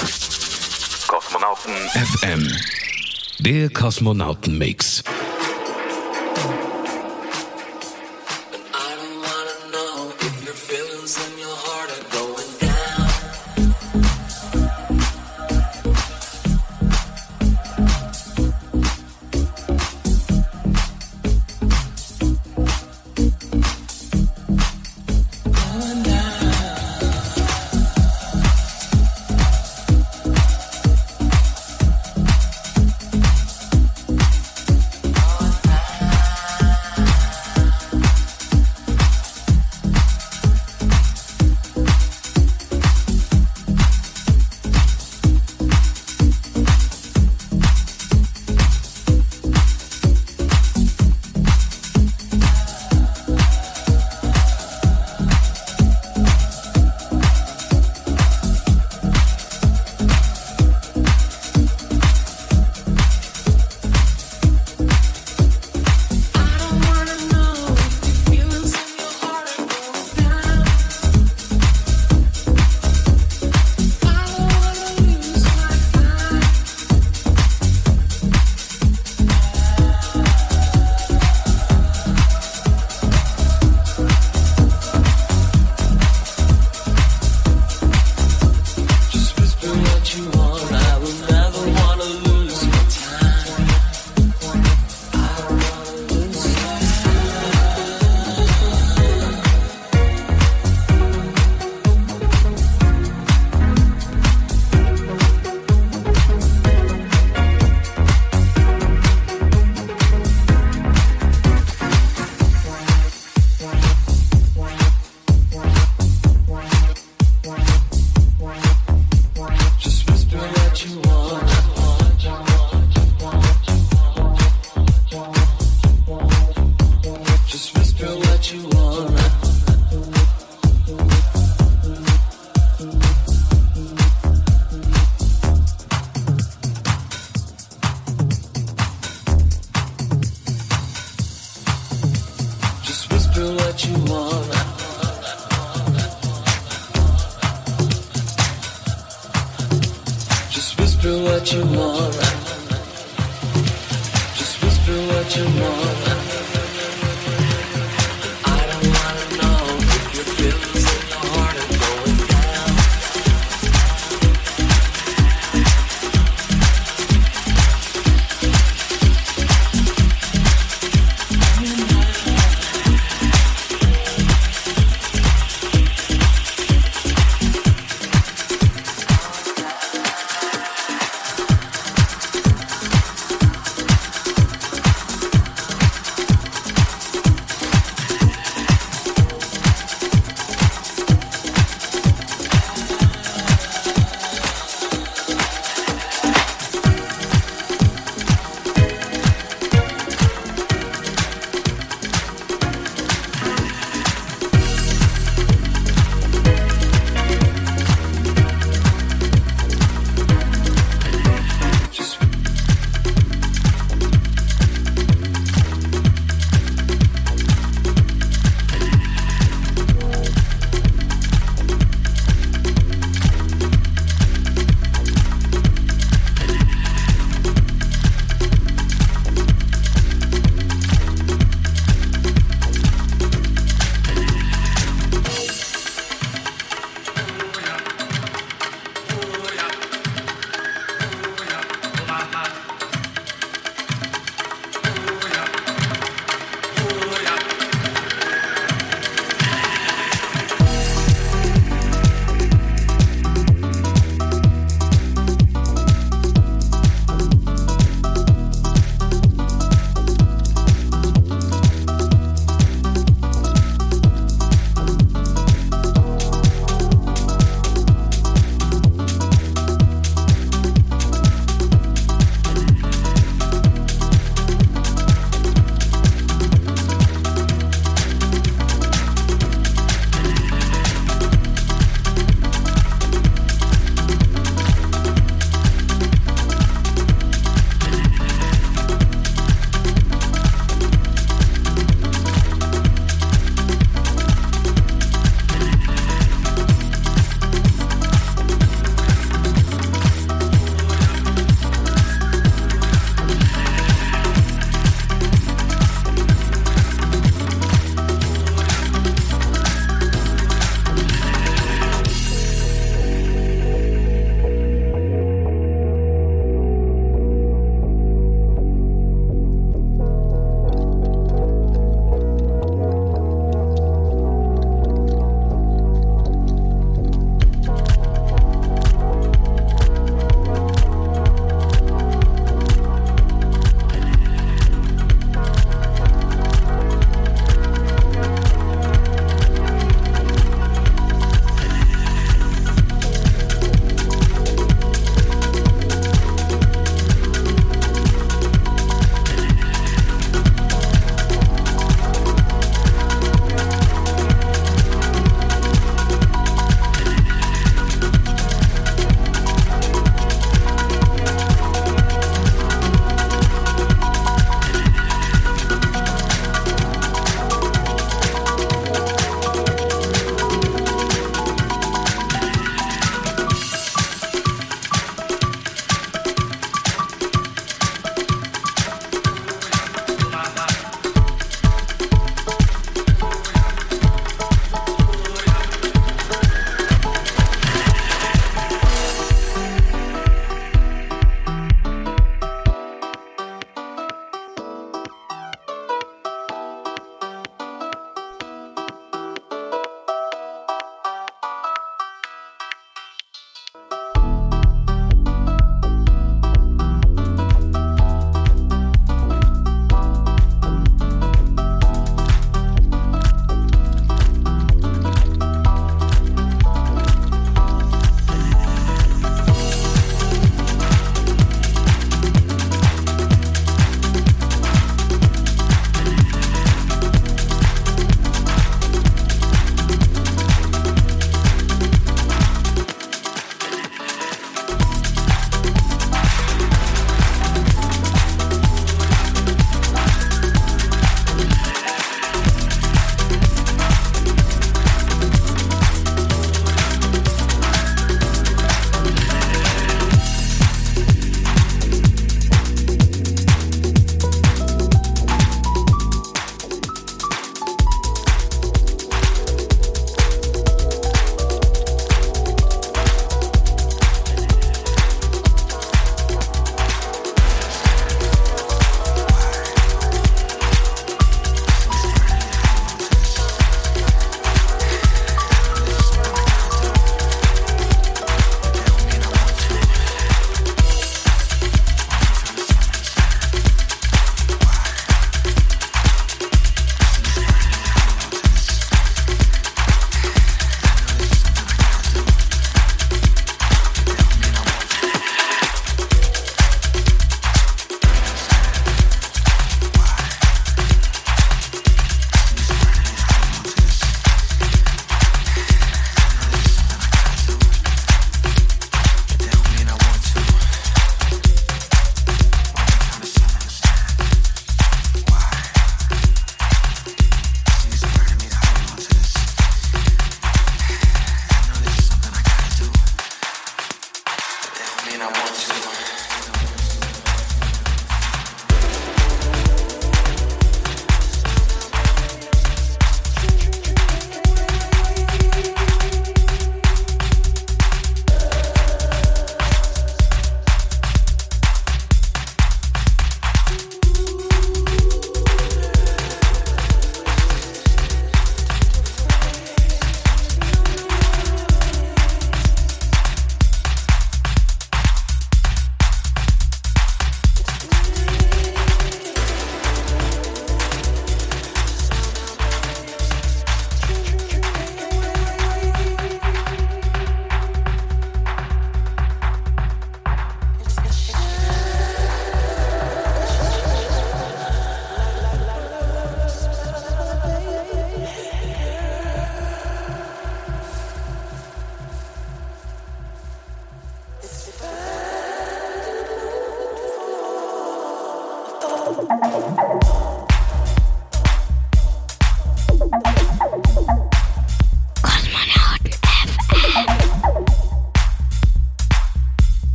Kosmonauten 1.07 1.73
FM. 1.95 2.49
Der 3.39 3.70
Kosmonauten-Mix. 3.70 5.05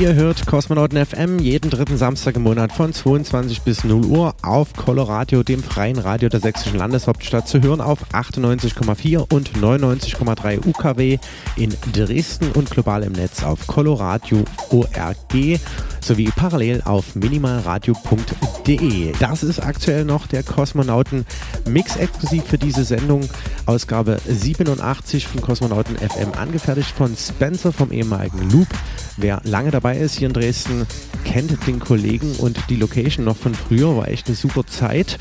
Ihr 0.00 0.14
hört 0.14 0.46
Kosmonauten 0.46 1.04
FM 1.04 1.38
jeden 1.38 1.70
dritten 1.70 1.96
Samstag 1.96 2.34
im 2.34 2.42
Monat 2.42 2.72
von 2.72 2.92
22 2.92 3.62
bis 3.62 3.84
0 3.84 4.04
Uhr 4.06 4.34
auf 4.42 4.72
Coloradio, 4.72 5.44
dem 5.44 5.62
freien 5.62 5.98
Radio 5.98 6.28
der 6.28 6.40
sächsischen 6.40 6.78
Landeshauptstadt, 6.78 7.46
zu 7.46 7.62
hören 7.62 7.80
auf 7.80 8.12
98,4 8.12 9.32
und 9.32 9.52
99,3 9.52 10.66
UKW 10.66 11.18
in 11.56 11.72
Dresden 11.92 12.50
und 12.52 12.70
global 12.70 13.04
im 13.04 13.12
Netz 13.12 13.44
auf 13.44 13.68
Coloradio 13.68 14.44
ORG 14.70 15.60
sowie 16.00 16.30
parallel 16.34 16.82
auf 16.84 17.14
minimalradio.de. 17.14 19.12
Das 19.20 19.42
ist 19.42 19.60
aktuell 19.60 20.04
noch 20.04 20.26
der 20.26 20.42
Kosmonauten 20.42 21.24
Mix 21.66 21.96
exklusiv 21.96 22.44
für 22.44 22.58
diese 22.58 22.84
Sendung, 22.84 23.28
Ausgabe 23.66 24.18
87 24.26 25.26
von 25.26 25.40
Kosmonauten 25.40 25.96
FM, 25.96 26.32
angefertigt 26.36 26.90
von 26.90 27.16
Spencer 27.16 27.72
vom 27.72 27.92
ehemaligen 27.92 28.50
Loop. 28.50 28.68
Wer 29.16 29.40
lange 29.44 29.70
dabei 29.70 29.83
ist 29.92 30.16
hier 30.16 30.28
in 30.28 30.32
Dresden, 30.32 30.86
kennt 31.24 31.66
den 31.66 31.78
Kollegen 31.78 32.36
und 32.36 32.58
die 32.70 32.76
Location 32.76 33.24
noch 33.24 33.36
von 33.36 33.54
früher, 33.54 33.96
war 33.96 34.08
echt 34.08 34.26
eine 34.28 34.36
super 34.36 34.66
Zeit. 34.66 35.18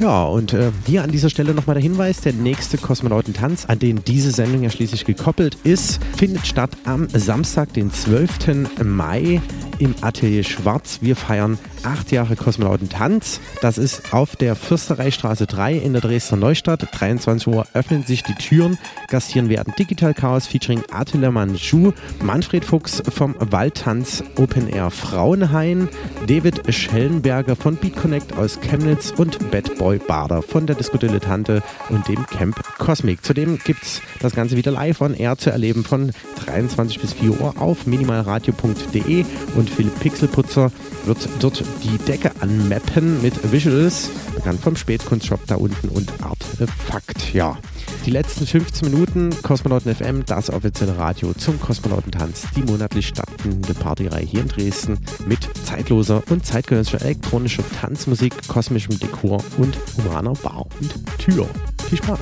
Ja, 0.00 0.24
und 0.24 0.52
äh, 0.52 0.72
hier 0.86 1.04
an 1.04 1.12
dieser 1.12 1.30
Stelle 1.30 1.54
nochmal 1.54 1.74
der 1.74 1.82
Hinweis, 1.82 2.20
der 2.20 2.32
nächste 2.32 2.78
Kosmonautentanz, 2.78 3.66
an 3.66 3.78
den 3.78 4.02
diese 4.04 4.32
Sendung 4.32 4.64
ja 4.64 4.70
schließlich 4.70 5.04
gekoppelt 5.04 5.56
ist, 5.62 6.00
findet 6.16 6.46
statt 6.46 6.70
am 6.84 7.08
Samstag, 7.08 7.72
den 7.74 7.92
12. 7.92 8.82
Mai 8.82 9.40
im 9.78 9.94
Atelier 10.00 10.42
Schwarz. 10.42 10.98
Wir 11.00 11.14
feiern 11.14 11.58
acht 11.84 12.10
Jahre 12.10 12.34
Kosmonautentanz. 12.36 13.40
Das 13.60 13.78
ist 13.78 14.12
auf 14.12 14.36
der 14.36 14.56
Fürstereistraße 14.56 15.46
3 15.46 15.74
in 15.74 15.92
der 15.92 16.02
Dresdner 16.02 16.38
Neustadt. 16.38 16.88
23 16.92 17.46
Uhr 17.48 17.66
öffnen 17.72 18.02
sich 18.04 18.22
die 18.22 18.34
Türen. 18.34 18.78
Gastieren 19.08 19.48
werden 19.48 19.74
Digital 19.78 20.14
Chaos 20.14 20.46
featuring 20.46 20.82
Attila 20.90 21.30
Manju, 21.30 21.92
Manfred 22.22 22.64
Fuchs 22.64 23.02
vom 23.14 23.34
Waldtanz 23.38 24.24
Open 24.36 24.68
Air 24.68 24.90
Frauenhain, 24.90 25.88
David 26.26 26.62
Schellenberger 26.72 27.56
von 27.56 27.76
Beat 27.76 27.96
Connect 27.96 28.36
aus 28.36 28.58
Chemnitz 28.60 29.12
und 29.16 29.50
Bad 29.50 29.76
Boy 29.76 29.83
Bader 29.84 30.42
von 30.42 30.66
der 30.66 30.76
Disco 30.76 30.96
Dilettante 30.96 31.62
und 31.90 32.08
dem 32.08 32.26
Camp 32.26 32.60
Cosmic. 32.78 33.24
Zudem 33.24 33.58
gibt 33.58 33.82
es 33.82 34.00
das 34.20 34.34
Ganze 34.34 34.56
wieder 34.56 34.70
live 34.70 35.00
on 35.00 35.14
Air 35.14 35.36
zu 35.36 35.50
erleben 35.50 35.84
von 35.84 36.12
23 36.44 37.00
bis 37.00 37.12
4 37.12 37.40
Uhr 37.40 37.54
auf 37.60 37.86
minimalradio.de 37.86 39.24
und 39.56 39.70
Philipp 39.70 40.00
Pixelputzer 40.00 40.72
wird 41.04 41.28
dort 41.40 41.62
die 41.82 41.98
Decke 41.98 42.32
anmappen 42.40 43.20
mit 43.22 43.52
Visuals, 43.52 44.10
bekannt 44.34 44.60
vom 44.60 44.76
Spätkunstshop 44.76 45.46
da 45.46 45.56
unten 45.56 45.88
und 45.88 46.10
Artefakt. 46.22 47.34
Ja, 47.34 47.58
die 48.04 48.10
letzten 48.10 48.46
15 48.46 48.90
Minuten 48.90 49.30
Kosmonauten 49.42 49.94
FM, 49.94 50.24
das 50.24 50.50
offizielle 50.50 50.96
Radio 50.96 51.32
zum 51.34 51.60
Kosmonautentanz, 51.60 52.46
die 52.56 52.62
monatlich 52.62 53.08
stattfindende 53.08 53.74
Partyreihe 53.74 54.24
hier 54.24 54.40
in 54.40 54.48
Dresden 54.48 54.98
mit 55.26 55.48
zeitloser 55.64 56.22
und 56.30 56.44
zeitgenössischer 56.44 57.02
elektronischer 57.02 57.64
Tanzmusik, 57.80 58.34
kosmischem 58.48 58.98
Dekor 58.98 59.42
und 59.58 59.76
humaner 59.96 60.34
Bar 60.34 60.66
und 60.80 60.94
Tür. 61.18 61.48
Viel 61.88 61.98
Spaß! 61.98 62.20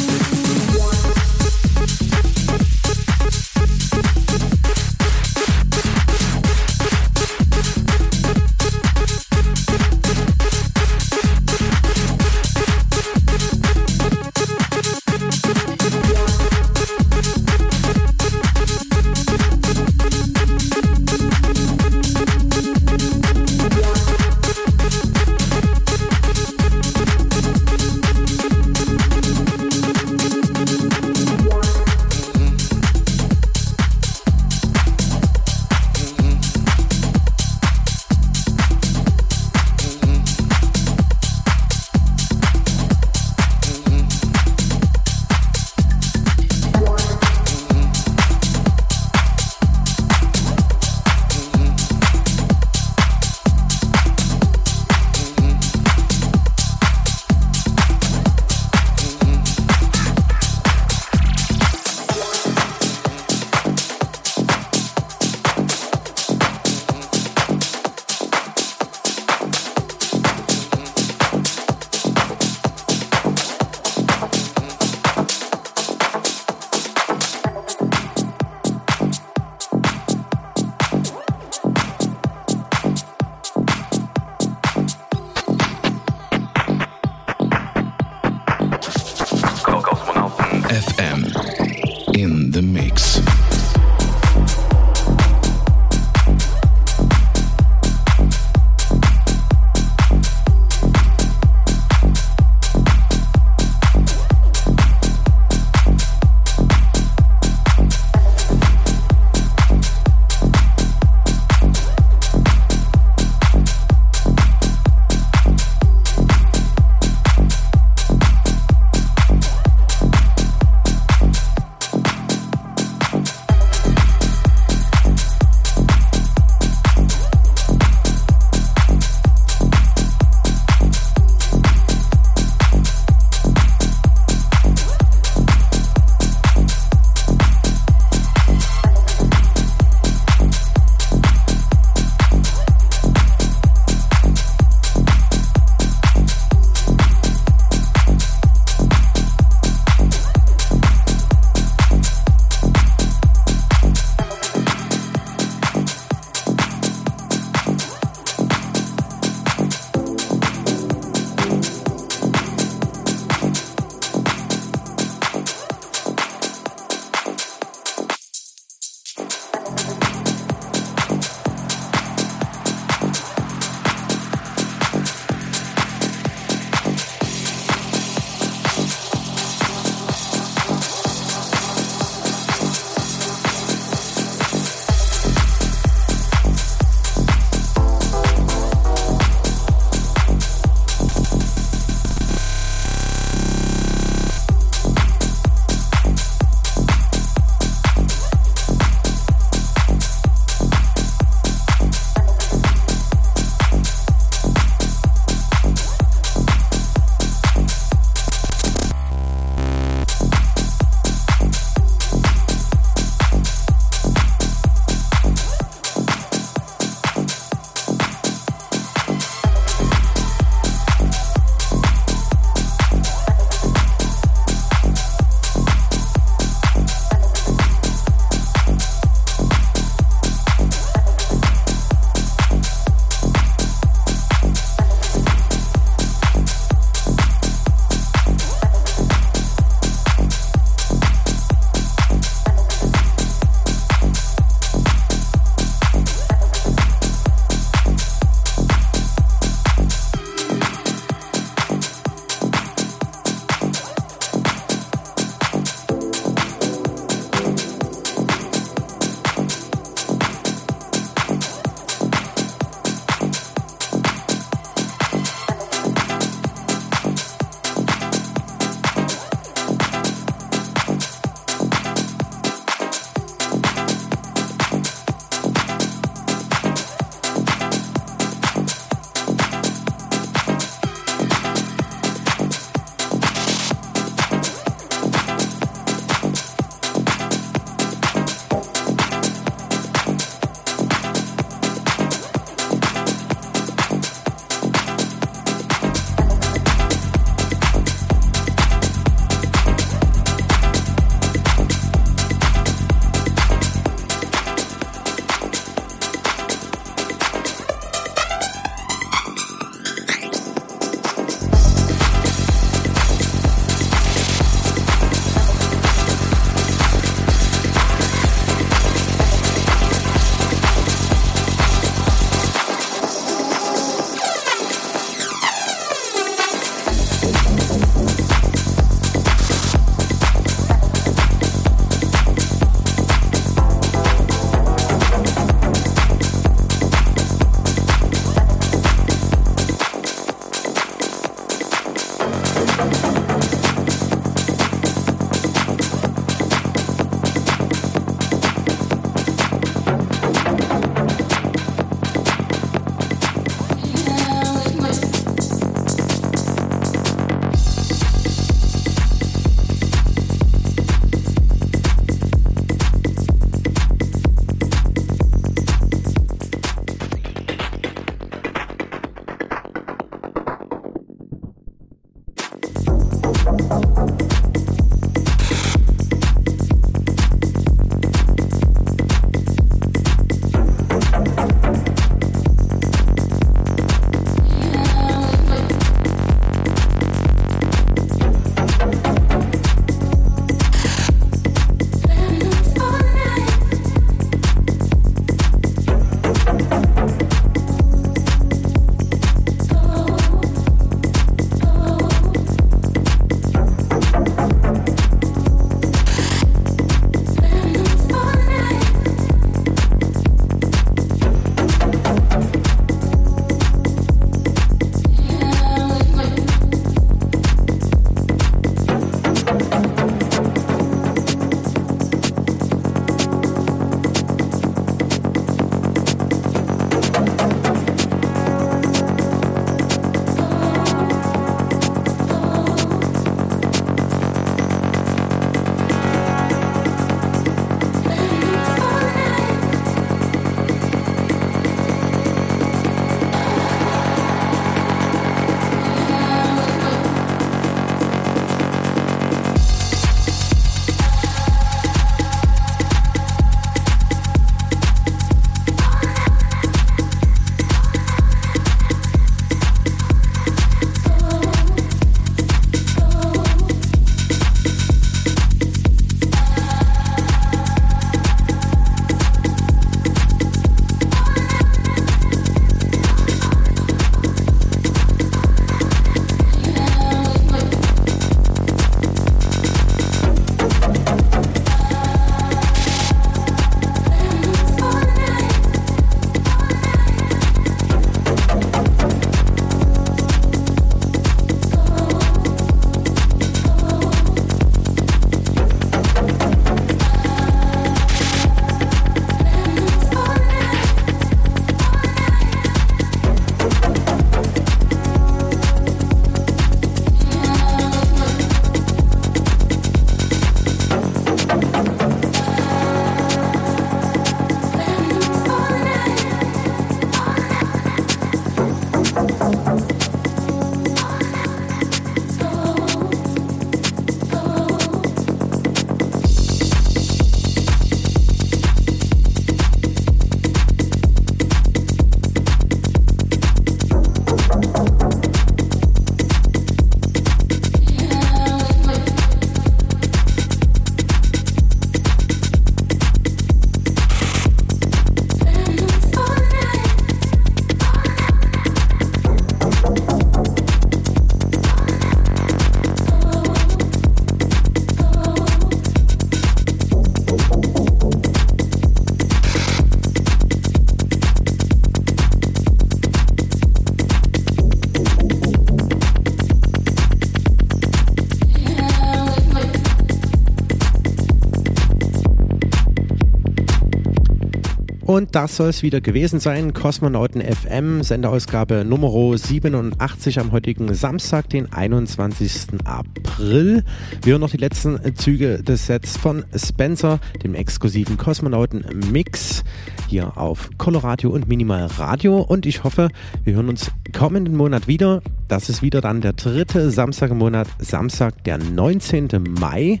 Und 575.12 575.34
das 575.34 575.56
soll 575.58 575.68
es 575.68 575.82
wieder 575.82 576.00
gewesen 576.00 576.40
sein. 576.40 576.72
Kosmonauten 576.72 577.42
FM, 577.42 578.02
Sendeausgabe 578.02 578.82
Nummer 578.82 579.10
87 579.36 580.40
am 580.40 580.52
heutigen 580.52 580.94
Samstag, 580.94 581.50
den 581.50 581.70
21. 581.70 582.80
April. 582.86 583.84
Wir 584.22 584.32
hören 584.32 584.40
noch 584.40 584.48
die 584.48 584.56
letzten 584.56 584.98
Züge 585.14 585.62
des 585.62 585.86
Sets 585.86 586.16
von 586.16 586.46
Spencer, 586.56 587.20
dem 587.44 587.54
exklusiven 587.54 588.16
Kosmonauten 588.16 588.86
Mix, 589.12 589.64
hier 590.08 590.38
auf 590.38 590.70
Coloradio 590.78 591.28
und 591.28 591.46
Minimal 591.46 591.88
Radio. 591.98 592.40
Und 592.40 592.64
ich 592.64 592.82
hoffe, 592.82 593.08
wir 593.44 593.52
hören 593.52 593.68
uns 593.68 593.90
kommenden 594.14 594.56
Monat 594.56 594.88
wieder. 594.88 595.20
Das 595.46 595.68
ist 595.68 595.82
wieder 595.82 596.00
dann 596.00 596.22
der 596.22 596.32
dritte 596.32 596.90
Samstag 596.90 597.32
im 597.32 597.36
Monat, 597.36 597.68
Samstag, 597.78 598.44
der 598.44 598.56
19. 598.56 599.28
Mai. 599.60 600.00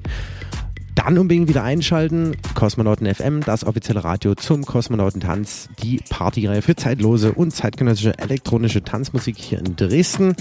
Dann 1.04 1.18
unbedingt 1.18 1.48
wieder 1.48 1.64
einschalten. 1.64 2.36
Kosmonauten 2.54 3.12
FM, 3.12 3.40
das 3.40 3.64
offizielle 3.64 4.04
Radio 4.04 4.36
zum 4.36 4.64
Kosmonautentanz, 4.64 5.68
die 5.82 6.00
Partyreihe 6.08 6.62
für 6.62 6.76
zeitlose 6.76 7.32
und 7.32 7.50
zeitgenössische 7.50 8.16
elektronische 8.18 8.84
Tanzmusik 8.84 9.36
hier 9.36 9.58
in 9.58 9.74
Dresden. 9.74 10.36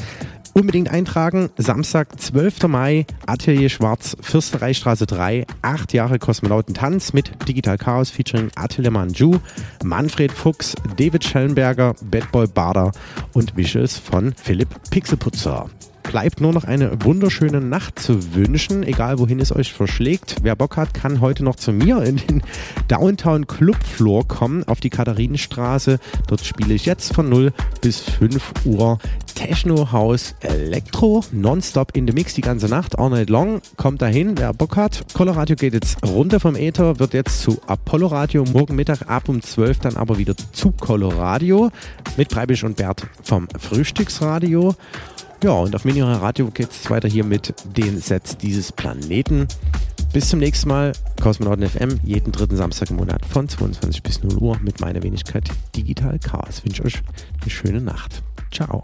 Unbedingt 0.54 0.92
eintragen. 0.92 1.50
Samstag, 1.58 2.20
12. 2.20 2.68
Mai, 2.68 3.08
Atelier 3.26 3.70
Schwarz, 3.70 4.16
Fürstereistraße 4.22 5.08
3, 5.08 5.48
acht 5.64 5.94
Jahre 5.94 6.20
Kosmonautentanz 6.20 7.14
mit 7.14 7.32
Digital 7.48 7.80
Chaos 7.80 8.12
featuring 8.12 8.52
Atelier 8.56 8.92
Manju, 8.92 9.40
Manfred 9.84 10.32
Fuchs, 10.32 10.76
David 10.96 11.24
Schellenberger, 11.24 11.96
Badboy 12.04 12.46
Bader 12.46 12.92
und 13.34 13.58
Visuals 13.58 13.98
von 13.98 14.34
Philipp 14.36 14.70
Pixelputzer 14.92 15.72
bleibt 16.12 16.42
nur 16.42 16.52
noch 16.52 16.66
eine 16.66 17.06
wunderschöne 17.06 17.62
Nacht 17.62 17.98
zu 17.98 18.36
wünschen, 18.36 18.84
egal 18.84 19.18
wohin 19.18 19.40
es 19.40 19.56
euch 19.56 19.72
verschlägt. 19.72 20.36
Wer 20.42 20.58
Bock 20.58 20.76
hat, 20.76 20.94
kann 20.94 21.22
heute 21.22 21.42
noch 21.42 21.56
zu 21.56 21.72
mir 21.72 22.04
in 22.04 22.18
den 22.18 22.44
Downtown 22.90 23.48
Club 23.48 23.82
Floor 23.82 24.28
kommen, 24.28 24.66
auf 24.66 24.82
die 24.82 24.90
Katharinenstraße. 24.90 26.00
Dort 26.28 26.44
spiele 26.44 26.74
ich 26.74 26.86
jetzt 26.86 27.14
von 27.14 27.30
0 27.30 27.54
bis 27.80 28.02
5 28.02 28.66
Uhr 28.66 29.00
Techno 29.36 29.94
House 29.94 30.36
Elektro, 30.42 31.24
nonstop 31.32 31.96
in 31.96 32.06
the 32.06 32.14
Mix 32.14 32.34
die 32.34 32.42
ganze 32.42 32.68
Nacht. 32.68 33.00
All 33.00 33.10
night 33.10 33.30
long, 33.30 33.62
kommt 33.78 34.02
dahin, 34.02 34.38
wer 34.38 34.54
Bock 34.54 34.76
hat. 34.76 35.06
Coloradio 35.14 35.56
geht 35.56 35.74
jetzt 35.74 36.06
runter 36.06 36.42
vom 36.42 36.58
Ether, 36.58 37.00
wird 37.00 37.14
jetzt 37.14 37.42
zu 37.42 37.62
Apollo 37.68 38.08
Radio. 38.08 38.44
Morgen 38.52 38.76
Mittag 38.76 39.10
ab 39.10 39.30
um 39.30 39.42
12 39.42 39.80
dann 39.80 39.96
aber 39.96 40.18
wieder 40.18 40.36
zu 40.52 40.72
Coloradio 40.72 41.72
mit 42.18 42.28
Breibisch 42.28 42.66
und 42.66 42.76
Bert 42.76 43.08
vom 43.24 43.48
Frühstücksradio. 43.58 44.76
Ja, 45.44 45.54
und 45.54 45.76
auf 45.76 45.86
Mini 45.86 46.02
Radio 46.02 46.52
geht 46.52 46.70
es 46.70 46.88
weiter 46.92 47.08
hier 47.08 47.24
mit 47.24 47.56
den 47.76 48.00
Sets 48.00 48.38
dieses 48.38 48.72
Planeten. 48.72 49.48
Bis 50.14 50.30
zum 50.30 50.38
nächsten 50.38 50.70
Mal. 50.70 50.92
Kosmonauten 51.20 51.68
FM, 51.68 52.00
jeden 52.04 52.32
dritten 52.32 52.58
Samstag 52.58 52.92
im 52.92 52.98
Monat 52.98 53.26
von 53.26 53.50
22 53.50 54.04
bis 54.04 54.22
0 54.22 54.38
Uhr 54.38 54.60
mit 54.60 54.82
meiner 54.82 55.02
Wenigkeit 55.02 55.50
Digital 55.76 56.20
Chaos. 56.20 56.60
Ich 56.60 56.66
wünsche 56.66 56.86
euch 56.86 57.02
eine 57.42 57.50
schöne 57.50 57.82
Nacht. 57.82 58.22
Ciao. 58.52 58.84